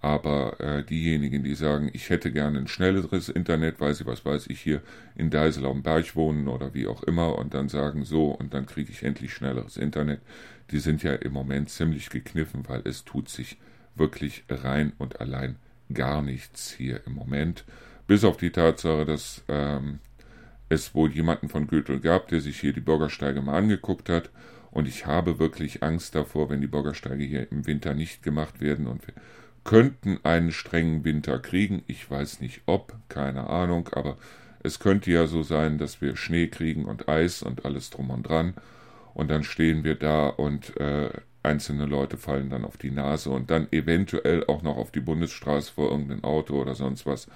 Aber 0.00 0.60
äh, 0.60 0.84
diejenigen, 0.84 1.44
die 1.44 1.54
sagen, 1.54 1.88
ich 1.94 2.10
hätte 2.10 2.30
gerne 2.30 2.58
ein 2.58 2.68
schnelleres 2.68 3.30
Internet, 3.30 3.80
weil 3.80 3.94
sie, 3.94 4.04
was 4.04 4.24
weiß 4.24 4.48
ich, 4.48 4.60
hier 4.60 4.82
in 5.16 5.30
Deisel 5.30 5.64
am 5.64 5.82
Berg 5.82 6.14
wohnen 6.14 6.46
oder 6.46 6.74
wie 6.74 6.86
auch 6.86 7.02
immer 7.04 7.38
und 7.38 7.54
dann 7.54 7.70
sagen 7.70 8.04
so 8.04 8.26
und 8.26 8.52
dann 8.52 8.66
kriege 8.66 8.90
ich 8.90 9.02
endlich 9.02 9.32
schnelleres 9.32 9.78
Internet, 9.78 10.20
die 10.70 10.78
sind 10.78 11.02
ja 11.02 11.14
im 11.14 11.32
Moment 11.32 11.70
ziemlich 11.70 12.10
gekniffen, 12.10 12.68
weil 12.68 12.82
es 12.84 13.04
tut 13.04 13.30
sich 13.30 13.56
wirklich 13.94 14.44
rein 14.50 14.92
und 14.98 15.20
allein 15.20 15.56
gar 15.92 16.20
nichts 16.20 16.70
hier 16.70 17.00
im 17.06 17.14
Moment. 17.14 17.64
Bis 18.06 18.24
auf 18.24 18.36
die 18.36 18.50
Tatsache, 18.50 19.06
dass 19.06 19.42
ähm, 19.48 20.00
es 20.68 20.94
wohl 20.94 21.10
jemanden 21.12 21.48
von 21.48 21.66
Goethe 21.66 22.00
gab, 22.00 22.28
der 22.28 22.40
sich 22.40 22.60
hier 22.60 22.72
die 22.72 22.80
Bürgersteige 22.80 23.40
mal 23.40 23.56
angeguckt 23.56 24.08
hat. 24.08 24.30
Und 24.74 24.88
ich 24.88 25.06
habe 25.06 25.38
wirklich 25.38 25.84
Angst 25.84 26.16
davor, 26.16 26.50
wenn 26.50 26.60
die 26.60 26.66
Bürgersteige 26.66 27.22
hier 27.22 27.50
im 27.52 27.64
Winter 27.64 27.94
nicht 27.94 28.24
gemacht 28.24 28.60
werden 28.60 28.88
und 28.88 29.06
wir 29.06 29.14
könnten 29.62 30.18
einen 30.24 30.50
strengen 30.50 31.04
Winter 31.04 31.38
kriegen. 31.38 31.84
Ich 31.86 32.10
weiß 32.10 32.40
nicht 32.40 32.62
ob, 32.66 32.92
keine 33.08 33.48
Ahnung, 33.48 33.88
aber 33.92 34.18
es 34.64 34.80
könnte 34.80 35.12
ja 35.12 35.28
so 35.28 35.44
sein, 35.44 35.78
dass 35.78 36.00
wir 36.00 36.16
Schnee 36.16 36.48
kriegen 36.48 36.86
und 36.86 37.08
Eis 37.08 37.40
und 37.40 37.64
alles 37.64 37.90
drum 37.90 38.10
und 38.10 38.24
dran. 38.24 38.54
Und 39.14 39.30
dann 39.30 39.44
stehen 39.44 39.84
wir 39.84 39.94
da 39.94 40.26
und 40.26 40.76
äh, 40.80 41.10
einzelne 41.44 41.86
Leute 41.86 42.16
fallen 42.16 42.50
dann 42.50 42.64
auf 42.64 42.76
die 42.76 42.90
Nase 42.90 43.30
und 43.30 43.52
dann 43.52 43.68
eventuell 43.70 44.44
auch 44.48 44.62
noch 44.62 44.76
auf 44.76 44.90
die 44.90 45.00
Bundesstraße 45.00 45.72
vor 45.72 45.92
irgendein 45.92 46.24
Auto 46.24 46.60
oder 46.60 46.74
sonst 46.74 47.06
was. 47.06 47.28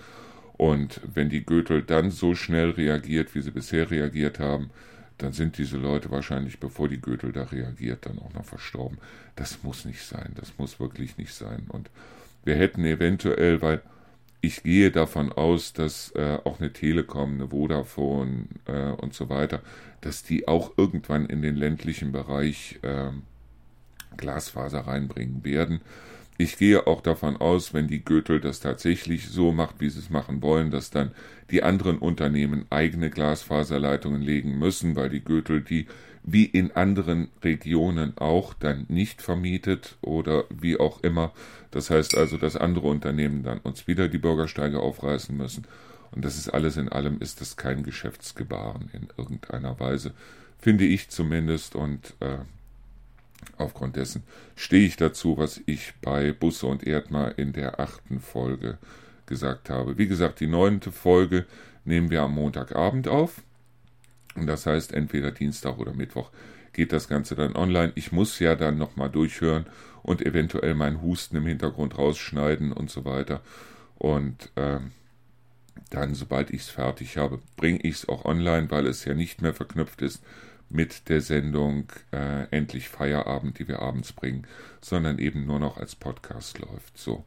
Und 0.56 1.00
wenn 1.14 1.28
die 1.28 1.46
Götel 1.46 1.82
dann 1.82 2.10
so 2.10 2.34
schnell 2.34 2.70
reagiert, 2.70 3.36
wie 3.36 3.42
sie 3.42 3.52
bisher 3.52 3.92
reagiert 3.92 4.40
haben, 4.40 4.70
dann 5.18 5.32
sind 5.32 5.58
diese 5.58 5.76
Leute 5.76 6.10
wahrscheinlich, 6.10 6.60
bevor 6.60 6.88
die 6.88 7.00
Götel 7.00 7.32
da 7.32 7.44
reagiert, 7.44 8.06
dann 8.06 8.18
auch 8.18 8.32
noch 8.34 8.44
verstorben. 8.44 8.98
Das 9.36 9.62
muss 9.62 9.84
nicht 9.84 10.02
sein, 10.02 10.32
das 10.36 10.52
muss 10.58 10.80
wirklich 10.80 11.18
nicht 11.18 11.34
sein. 11.34 11.66
Und 11.68 11.90
wir 12.44 12.54
hätten 12.54 12.84
eventuell, 12.84 13.60
weil 13.60 13.82
ich 14.40 14.62
gehe 14.62 14.90
davon 14.90 15.32
aus, 15.32 15.72
dass 15.72 16.12
äh, 16.14 16.38
auch 16.44 16.60
eine 16.60 16.72
Telekom, 16.72 17.34
eine 17.34 17.48
Vodafone 17.48 18.44
äh, 18.66 18.90
und 18.92 19.12
so 19.12 19.28
weiter, 19.28 19.60
dass 20.00 20.22
die 20.22 20.46
auch 20.46 20.72
irgendwann 20.76 21.26
in 21.26 21.42
den 21.42 21.56
ländlichen 21.56 22.12
Bereich 22.12 22.78
äh, 22.82 23.10
Glasfaser 24.16 24.80
reinbringen 24.80 25.44
werden. 25.44 25.80
Ich 26.40 26.56
gehe 26.56 26.86
auch 26.86 27.00
davon 27.00 27.36
aus, 27.36 27.74
wenn 27.74 27.88
die 27.88 28.04
Götel 28.04 28.40
das 28.40 28.60
tatsächlich 28.60 29.28
so 29.28 29.50
macht, 29.50 29.80
wie 29.80 29.90
sie 29.90 29.98
es 29.98 30.08
machen 30.08 30.40
wollen, 30.40 30.70
dass 30.70 30.90
dann 30.90 31.10
die 31.50 31.64
anderen 31.64 31.98
Unternehmen 31.98 32.64
eigene 32.70 33.10
Glasfaserleitungen 33.10 34.22
legen 34.22 34.56
müssen, 34.56 34.94
weil 34.94 35.08
die 35.08 35.24
Götel 35.24 35.62
die 35.62 35.86
wie 36.22 36.44
in 36.44 36.72
anderen 36.72 37.28
Regionen 37.42 38.16
auch 38.18 38.54
dann 38.54 38.86
nicht 38.88 39.20
vermietet 39.20 39.96
oder 40.00 40.44
wie 40.50 40.78
auch 40.78 41.02
immer. 41.02 41.32
Das 41.70 41.90
heißt 41.90 42.16
also, 42.16 42.36
dass 42.36 42.56
andere 42.56 42.86
Unternehmen 42.86 43.42
dann 43.42 43.58
uns 43.58 43.88
wieder 43.88 44.08
die 44.08 44.18
Bürgersteige 44.18 44.78
aufreißen 44.78 45.36
müssen. 45.36 45.66
Und 46.12 46.24
das 46.24 46.36
ist 46.36 46.50
alles 46.50 46.76
in 46.76 46.88
allem, 46.88 47.18
ist 47.20 47.40
das 47.40 47.56
kein 47.56 47.82
Geschäftsgebaren 47.82 48.90
in 48.92 49.08
irgendeiner 49.16 49.80
Weise, 49.80 50.12
finde 50.58 50.84
ich 50.84 51.08
zumindest. 51.08 51.74
Und 51.74 52.14
äh, 52.20 52.38
Aufgrund 53.56 53.96
dessen 53.96 54.22
stehe 54.56 54.86
ich 54.86 54.96
dazu, 54.96 55.36
was 55.36 55.60
ich 55.66 55.94
bei 56.00 56.32
Busse 56.32 56.66
und 56.66 56.86
Erdmar 56.86 57.38
in 57.38 57.52
der 57.52 57.80
achten 57.80 58.20
Folge 58.20 58.78
gesagt 59.26 59.68
habe. 59.68 59.98
Wie 59.98 60.06
gesagt, 60.06 60.40
die 60.40 60.46
neunte 60.46 60.92
Folge 60.92 61.46
nehmen 61.84 62.10
wir 62.10 62.22
am 62.22 62.34
Montagabend 62.34 63.08
auf. 63.08 63.42
Und 64.34 64.46
das 64.46 64.66
heißt, 64.66 64.92
entweder 64.92 65.32
Dienstag 65.32 65.78
oder 65.78 65.92
Mittwoch 65.92 66.30
geht 66.72 66.92
das 66.92 67.08
Ganze 67.08 67.34
dann 67.34 67.56
online. 67.56 67.92
Ich 67.96 68.12
muss 68.12 68.38
ja 68.38 68.54
dann 68.54 68.78
nochmal 68.78 69.10
durchhören 69.10 69.66
und 70.02 70.24
eventuell 70.24 70.74
meinen 70.74 71.02
Husten 71.02 71.36
im 71.36 71.46
Hintergrund 71.46 71.98
rausschneiden 71.98 72.72
und 72.72 72.90
so 72.90 73.04
weiter. 73.04 73.40
Und 73.96 74.50
äh, 74.54 74.78
dann, 75.90 76.14
sobald 76.14 76.50
ich 76.50 76.62
es 76.62 76.68
fertig 76.68 77.16
habe, 77.16 77.40
bringe 77.56 77.80
ich 77.80 77.96
es 77.96 78.08
auch 78.08 78.24
online, 78.24 78.70
weil 78.70 78.86
es 78.86 79.04
ja 79.04 79.14
nicht 79.14 79.42
mehr 79.42 79.54
verknüpft 79.54 80.02
ist 80.02 80.22
mit 80.70 81.08
der 81.08 81.20
Sendung 81.20 81.84
äh, 82.12 82.44
Endlich 82.50 82.88
Feierabend, 82.88 83.58
die 83.58 83.68
wir 83.68 83.80
abends 83.80 84.12
bringen, 84.12 84.46
sondern 84.80 85.18
eben 85.18 85.46
nur 85.46 85.58
noch 85.58 85.76
als 85.76 85.94
Podcast 85.94 86.58
läuft. 86.58 86.96
So. 86.96 87.24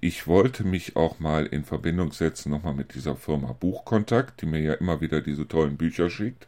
Ich 0.00 0.26
wollte 0.26 0.64
mich 0.64 0.96
auch 0.96 1.18
mal 1.18 1.46
in 1.46 1.64
Verbindung 1.64 2.12
setzen, 2.12 2.50
nochmal 2.50 2.74
mit 2.74 2.94
dieser 2.94 3.16
Firma 3.16 3.52
Buchkontakt, 3.52 4.40
die 4.40 4.46
mir 4.46 4.60
ja 4.60 4.74
immer 4.74 5.00
wieder 5.00 5.20
diese 5.20 5.48
tollen 5.48 5.76
Bücher 5.76 6.08
schickt 6.08 6.46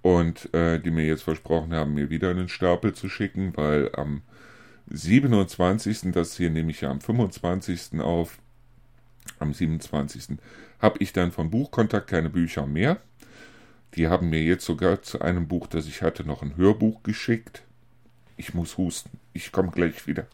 und 0.00 0.52
äh, 0.54 0.80
die 0.80 0.90
mir 0.90 1.06
jetzt 1.06 1.22
versprochen 1.22 1.74
haben, 1.74 1.94
mir 1.94 2.10
wieder 2.10 2.30
einen 2.30 2.48
Stapel 2.48 2.94
zu 2.94 3.08
schicken, 3.08 3.56
weil 3.56 3.94
am 3.94 4.22
27., 4.88 6.12
das 6.12 6.36
hier 6.36 6.50
nehme 6.50 6.70
ich 6.70 6.80
ja 6.80 6.90
am 6.90 7.00
25. 7.00 8.00
auf, 8.00 8.38
am 9.38 9.52
27. 9.52 10.38
habe 10.80 10.98
ich 10.98 11.12
dann 11.12 11.30
von 11.30 11.50
Buchkontakt 11.50 12.08
keine 12.08 12.30
Bücher 12.30 12.66
mehr. 12.66 13.00
Die 13.94 14.08
haben 14.08 14.30
mir 14.30 14.40
jetzt 14.40 14.64
sogar 14.64 15.02
zu 15.02 15.20
einem 15.20 15.48
Buch, 15.48 15.66
das 15.66 15.86
ich 15.86 16.00
hatte, 16.00 16.24
noch 16.24 16.42
ein 16.42 16.56
Hörbuch 16.56 17.02
geschickt. 17.02 17.62
Ich 18.38 18.54
muss 18.54 18.78
husten. 18.78 19.18
Ich 19.34 19.52
komme 19.52 19.70
gleich 19.70 20.06
wieder. 20.06 20.26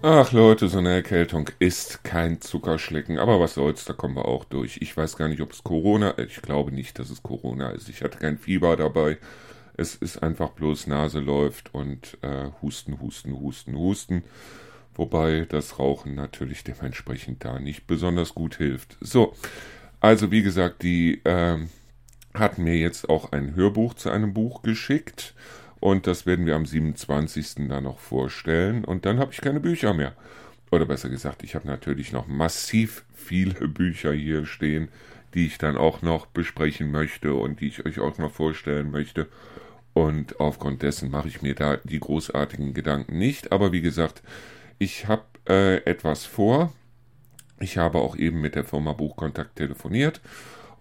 Ach 0.00 0.32
Leute, 0.32 0.68
so 0.68 0.78
eine 0.78 0.94
Erkältung 0.94 1.50
ist 1.58 2.04
kein 2.04 2.40
Zuckerschlecken, 2.40 3.18
aber 3.18 3.38
was 3.38 3.54
soll's, 3.54 3.84
da 3.84 3.92
kommen 3.92 4.14
wir 4.14 4.24
auch 4.24 4.44
durch. 4.44 4.78
Ich 4.80 4.96
weiß 4.96 5.16
gar 5.16 5.28
nicht, 5.28 5.42
ob 5.42 5.52
es 5.52 5.62
Corona, 5.62 6.10
ist. 6.12 6.30
ich 6.30 6.42
glaube 6.42 6.72
nicht, 6.72 6.98
dass 6.98 7.10
es 7.10 7.22
Corona 7.22 7.70
ist. 7.70 7.90
Ich 7.90 8.02
hatte 8.02 8.16
kein 8.18 8.38
Fieber 8.38 8.76
dabei. 8.76 9.18
Es 9.76 9.94
ist 9.94 10.22
einfach 10.22 10.50
bloß 10.50 10.86
Nase 10.86 11.20
läuft 11.20 11.74
und 11.74 12.18
äh, 12.22 12.50
Husten, 12.62 13.00
Husten, 13.00 13.38
Husten, 13.38 13.76
Husten. 13.76 14.24
Wobei 14.94 15.46
das 15.48 15.78
Rauchen 15.78 16.14
natürlich 16.14 16.64
dementsprechend 16.64 17.44
da 17.44 17.58
nicht 17.58 17.86
besonders 17.86 18.34
gut 18.34 18.56
hilft. 18.56 18.96
So, 19.00 19.34
also 20.00 20.30
wie 20.30 20.42
gesagt, 20.42 20.82
die 20.82 21.22
äh, 21.24 21.58
hat 22.32 22.58
mir 22.58 22.76
jetzt 22.76 23.08
auch 23.08 23.32
ein 23.32 23.54
Hörbuch 23.54 23.94
zu 23.94 24.10
einem 24.10 24.32
Buch 24.32 24.62
geschickt. 24.62 25.34
Und 25.80 26.06
das 26.06 26.24
werden 26.24 26.46
wir 26.46 26.56
am 26.56 26.64
27. 26.64 27.68
dann 27.68 27.84
noch 27.84 27.98
vorstellen. 27.98 28.84
Und 28.84 29.04
dann 29.04 29.18
habe 29.18 29.32
ich 29.32 29.40
keine 29.40 29.60
Bücher 29.60 29.92
mehr. 29.92 30.14
Oder 30.70 30.86
besser 30.86 31.08
gesagt, 31.08 31.42
ich 31.42 31.54
habe 31.54 31.66
natürlich 31.66 32.12
noch 32.12 32.26
massiv 32.26 33.04
viele 33.14 33.68
Bücher 33.68 34.12
hier 34.12 34.46
stehen, 34.46 34.88
die 35.34 35.46
ich 35.46 35.58
dann 35.58 35.76
auch 35.76 36.02
noch 36.02 36.26
besprechen 36.26 36.90
möchte 36.90 37.34
und 37.34 37.60
die 37.60 37.68
ich 37.68 37.84
euch 37.84 38.00
auch 38.00 38.16
noch 38.18 38.32
vorstellen 38.32 38.90
möchte. 38.90 39.28
Und 39.96 40.40
aufgrund 40.40 40.82
dessen 40.82 41.10
mache 41.10 41.28
ich 41.28 41.40
mir 41.40 41.54
da 41.54 41.78
die 41.78 42.00
großartigen 42.00 42.74
Gedanken 42.74 43.16
nicht. 43.16 43.50
Aber 43.50 43.72
wie 43.72 43.80
gesagt, 43.80 44.22
ich 44.78 45.06
habe 45.06 45.22
äh, 45.48 45.76
etwas 45.90 46.26
vor. 46.26 46.74
Ich 47.60 47.78
habe 47.78 48.00
auch 48.00 48.14
eben 48.14 48.42
mit 48.42 48.56
der 48.56 48.64
Firma 48.64 48.92
Buchkontakt 48.92 49.56
telefoniert. 49.56 50.20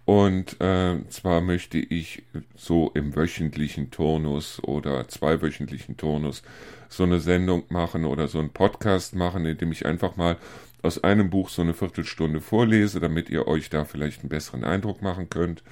Und 0.03 0.59
äh, 0.59 0.97
zwar 1.07 1.39
möchte 1.39 1.77
ich 1.77 2.23
so 2.57 2.91
im 2.93 3.15
wöchentlichen 3.15 3.89
Turnus 3.89 4.61
oder 4.61 5.07
zweiwöchentlichen 5.07 5.95
Turnus 5.95 6.43
so 6.89 7.03
eine 7.03 7.21
Sendung 7.21 7.63
machen 7.69 8.03
oder 8.03 8.27
so 8.27 8.39
einen 8.39 8.51
Podcast 8.51 9.15
machen, 9.15 9.45
in 9.45 9.57
dem 9.57 9.71
ich 9.71 9.85
einfach 9.85 10.17
mal 10.17 10.35
aus 10.81 11.05
einem 11.05 11.29
Buch 11.29 11.47
so 11.47 11.61
eine 11.61 11.73
Viertelstunde 11.73 12.41
vorlese, 12.41 12.99
damit 12.99 13.29
ihr 13.29 13.47
euch 13.47 13.69
da 13.69 13.85
vielleicht 13.85 14.23
einen 14.23 14.29
besseren 14.29 14.65
Eindruck 14.65 15.01
machen 15.01 15.29
könnt. 15.29 15.63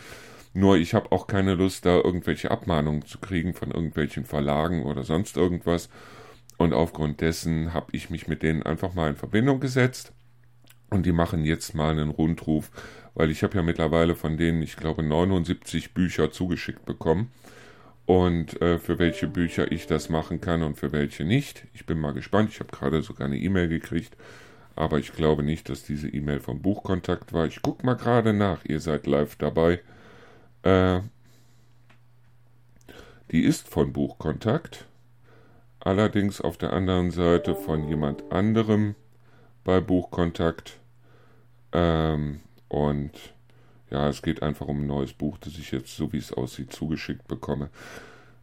Nur 0.53 0.77
ich 0.77 0.93
habe 0.93 1.11
auch 1.11 1.27
keine 1.27 1.55
Lust, 1.55 1.85
da 1.85 1.95
irgendwelche 1.95 2.51
Abmahnungen 2.51 3.05
zu 3.05 3.17
kriegen 3.17 3.53
von 3.53 3.71
irgendwelchen 3.71 4.25
Verlagen 4.25 4.83
oder 4.83 5.03
sonst 5.03 5.35
irgendwas. 5.35 5.89
Und 6.57 6.73
aufgrund 6.73 7.21
dessen 7.21 7.73
habe 7.73 7.87
ich 7.91 8.09
mich 8.09 8.27
mit 8.27 8.43
denen 8.43 8.63
einfach 8.63 8.93
mal 8.93 9.09
in 9.09 9.15
Verbindung 9.15 9.59
gesetzt. 9.59 10.13
Und 10.91 11.07
die 11.07 11.11
machen 11.11 11.43
jetzt 11.43 11.73
mal 11.73 11.89
einen 11.89 12.11
Rundruf, 12.11 12.69
weil 13.15 13.31
ich 13.31 13.41
habe 13.41 13.55
ja 13.57 13.63
mittlerweile 13.63 14.15
von 14.15 14.37
denen, 14.37 14.61
ich 14.61 14.75
glaube, 14.75 15.01
79 15.01 15.95
Bücher 15.95 16.31
zugeschickt 16.31 16.85
bekommen. 16.85 17.31
Und 18.05 18.61
äh, 18.61 18.77
für 18.77 18.99
welche 18.99 19.27
Bücher 19.27 19.71
ich 19.71 19.87
das 19.87 20.09
machen 20.09 20.39
kann 20.39 20.61
und 20.61 20.77
für 20.77 20.91
welche 20.91 21.23
nicht. 21.23 21.65
Ich 21.73 21.85
bin 21.85 21.99
mal 21.99 22.13
gespannt. 22.13 22.51
Ich 22.51 22.59
habe 22.59 22.71
gerade 22.71 23.01
sogar 23.01 23.25
eine 23.25 23.37
E-Mail 23.37 23.69
gekriegt. 23.69 24.15
Aber 24.75 24.99
ich 24.99 25.13
glaube 25.13 25.41
nicht, 25.41 25.69
dass 25.69 25.83
diese 25.83 26.09
E-Mail 26.09 26.39
vom 26.39 26.61
Buchkontakt 26.61 27.33
war. 27.33 27.45
Ich 27.47 27.61
gucke 27.61 27.85
mal 27.85 27.95
gerade 27.95 28.33
nach. 28.33 28.65
Ihr 28.65 28.79
seid 28.79 29.07
live 29.07 29.35
dabei. 29.37 29.79
Äh, 30.63 31.02
die 33.32 33.43
ist 33.43 33.67
von 33.67 33.93
Buchkontakt, 33.93 34.86
allerdings 35.80 36.41
auf 36.41 36.58
der 36.58 36.73
anderen 36.73 37.12
Seite 37.12 37.56
von 37.56 37.88
jemand 37.88 38.32
anderem 38.32 38.95
bei 39.63 39.80
Buchkontakt. 39.80 40.80
Ähm, 41.71 42.41
und 42.67 43.12
ja, 43.89 44.08
es 44.10 44.21
geht 44.21 44.41
einfach 44.41 44.67
um 44.67 44.82
ein 44.82 44.88
neues 44.88 45.13
Buch, 45.13 45.38
das 45.38 45.58
ich 45.58 45.71
jetzt, 45.71 45.95
so 45.95 46.12
wie 46.13 46.17
es 46.17 46.34
aussieht, 46.34 46.73
zugeschickt 46.73 47.28
bekomme. 47.28 47.69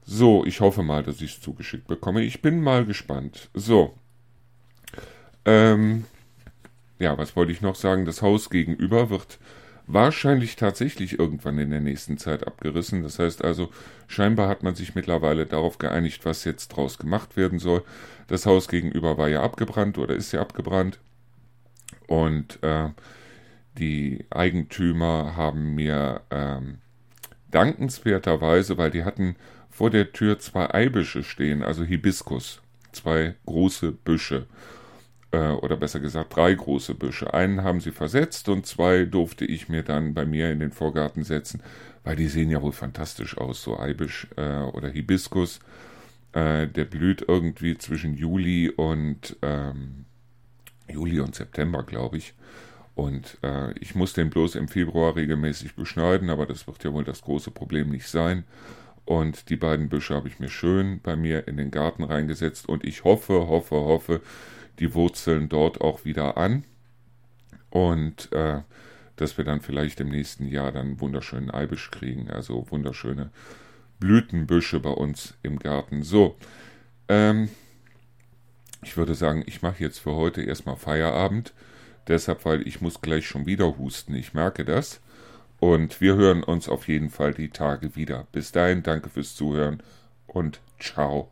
So, 0.04 0.44
ich 0.44 0.60
hoffe 0.60 0.82
mal, 0.82 1.02
dass 1.02 1.20
ich 1.20 1.36
es 1.36 1.40
zugeschickt 1.40 1.86
bekomme. 1.86 2.22
Ich 2.22 2.42
bin 2.42 2.60
mal 2.60 2.84
gespannt. 2.84 3.48
So. 3.54 3.94
Ähm, 5.44 6.04
ja, 6.98 7.16
was 7.16 7.36
wollte 7.36 7.52
ich 7.52 7.60
noch 7.60 7.74
sagen? 7.74 8.04
Das 8.04 8.22
Haus 8.22 8.50
gegenüber 8.50 9.10
wird 9.10 9.38
wahrscheinlich 9.86 10.56
tatsächlich 10.56 11.18
irgendwann 11.18 11.58
in 11.58 11.70
der 11.70 11.80
nächsten 11.80 12.18
Zeit 12.18 12.46
abgerissen. 12.46 13.02
Das 13.02 13.18
heißt 13.18 13.44
also, 13.44 13.70
scheinbar 14.06 14.48
hat 14.48 14.62
man 14.62 14.74
sich 14.74 14.94
mittlerweile 14.94 15.46
darauf 15.46 15.78
geeinigt, 15.78 16.24
was 16.24 16.44
jetzt 16.44 16.68
draus 16.68 16.98
gemacht 16.98 17.36
werden 17.36 17.58
soll. 17.58 17.82
Das 18.28 18.46
Haus 18.46 18.68
gegenüber 18.68 19.18
war 19.18 19.28
ja 19.28 19.42
abgebrannt 19.42 19.98
oder 19.98 20.14
ist 20.14 20.32
ja 20.32 20.40
abgebrannt. 20.40 20.98
Und 22.06 22.62
äh, 22.62 22.88
die 23.78 24.26
Eigentümer 24.30 25.36
haben 25.36 25.74
mir 25.74 26.22
ähm, 26.30 26.78
dankenswerterweise, 27.50 28.78
weil 28.78 28.90
die 28.90 29.04
hatten 29.04 29.36
vor 29.70 29.90
der 29.90 30.12
Tür 30.12 30.38
zwei 30.38 30.72
Eibische 30.72 31.22
stehen, 31.22 31.62
also 31.62 31.84
Hibiskus, 31.84 32.60
zwei 32.92 33.34
große 33.46 33.92
Büsche 33.92 34.46
äh, 35.32 35.50
oder 35.50 35.76
besser 35.76 36.00
gesagt 36.00 36.36
drei 36.36 36.54
große 36.54 36.94
Büsche. 36.94 37.32
Einen 37.34 37.62
haben 37.62 37.80
sie 37.80 37.92
versetzt 37.92 38.48
und 38.48 38.66
zwei 38.66 39.04
durfte 39.04 39.44
ich 39.44 39.68
mir 39.68 39.82
dann 39.82 40.14
bei 40.14 40.24
mir 40.24 40.50
in 40.50 40.60
den 40.60 40.72
Vorgarten 40.72 41.22
setzen, 41.22 41.62
weil 42.04 42.16
die 42.16 42.28
sehen 42.28 42.50
ja 42.50 42.62
wohl 42.62 42.72
fantastisch 42.72 43.38
aus, 43.38 43.62
so 43.62 43.78
Eibisch 43.78 44.28
äh, 44.36 44.58
oder 44.58 44.88
Hibiskus. 44.88 45.60
Äh, 46.32 46.68
der 46.68 46.84
blüht 46.84 47.24
irgendwie 47.26 47.76
zwischen 47.78 48.14
Juli 48.14 48.70
und 48.70 49.36
ähm, 49.42 50.04
Juli 50.88 51.20
und 51.20 51.34
September, 51.34 51.82
glaube 51.82 52.18
ich. 52.18 52.34
Und 52.94 53.38
äh, 53.42 53.72
ich 53.78 53.94
muss 53.94 54.12
den 54.12 54.30
bloß 54.30 54.56
im 54.56 54.68
Februar 54.68 55.16
regelmäßig 55.16 55.74
beschneiden, 55.74 56.28
aber 56.28 56.46
das 56.46 56.66
wird 56.66 56.84
ja 56.84 56.92
wohl 56.92 57.04
das 57.04 57.22
große 57.22 57.50
Problem 57.50 57.88
nicht 57.88 58.08
sein. 58.08 58.44
Und 59.04 59.48
die 59.48 59.56
beiden 59.56 59.88
Büsche 59.88 60.14
habe 60.14 60.28
ich 60.28 60.38
mir 60.38 60.50
schön 60.50 61.00
bei 61.02 61.16
mir 61.16 61.48
in 61.48 61.56
den 61.56 61.70
Garten 61.70 62.04
reingesetzt 62.04 62.68
und 62.68 62.84
ich 62.84 63.04
hoffe, 63.04 63.48
hoffe, 63.48 63.74
hoffe, 63.76 64.20
die 64.80 64.94
Wurzeln 64.94 65.48
dort 65.48 65.80
auch 65.80 66.04
wieder 66.04 66.36
an 66.36 66.64
und 67.70 68.32
äh, 68.32 68.62
dass 69.16 69.36
wir 69.36 69.44
dann 69.44 69.60
vielleicht 69.60 70.00
im 70.00 70.08
nächsten 70.08 70.46
Jahr 70.48 70.72
dann 70.72 71.00
wunderschönen 71.00 71.50
Eibisch 71.50 71.90
kriegen, 71.90 72.30
also 72.30 72.66
wunderschöne 72.70 73.30
Blütenbüsche 73.98 74.80
bei 74.80 74.90
uns 74.90 75.34
im 75.42 75.58
Garten. 75.58 76.02
So, 76.02 76.36
ähm, 77.08 77.50
ich 78.82 78.96
würde 78.96 79.14
sagen, 79.14 79.42
ich 79.46 79.60
mache 79.60 79.84
jetzt 79.84 79.98
für 79.98 80.14
heute 80.14 80.42
erstmal 80.42 80.76
Feierabend, 80.76 81.52
deshalb, 82.08 82.46
weil 82.46 82.66
ich 82.66 82.80
muss 82.80 83.02
gleich 83.02 83.26
schon 83.26 83.44
wieder 83.44 83.76
husten, 83.76 84.14
ich 84.14 84.32
merke 84.32 84.64
das. 84.64 85.00
Und 85.58 86.00
wir 86.00 86.16
hören 86.16 86.42
uns 86.42 86.70
auf 86.70 86.88
jeden 86.88 87.10
Fall 87.10 87.34
die 87.34 87.50
Tage 87.50 87.94
wieder. 87.94 88.26
Bis 88.32 88.50
dahin, 88.50 88.82
danke 88.82 89.10
fürs 89.10 89.34
Zuhören 89.34 89.82
und 90.26 90.60
ciao. 90.78 91.30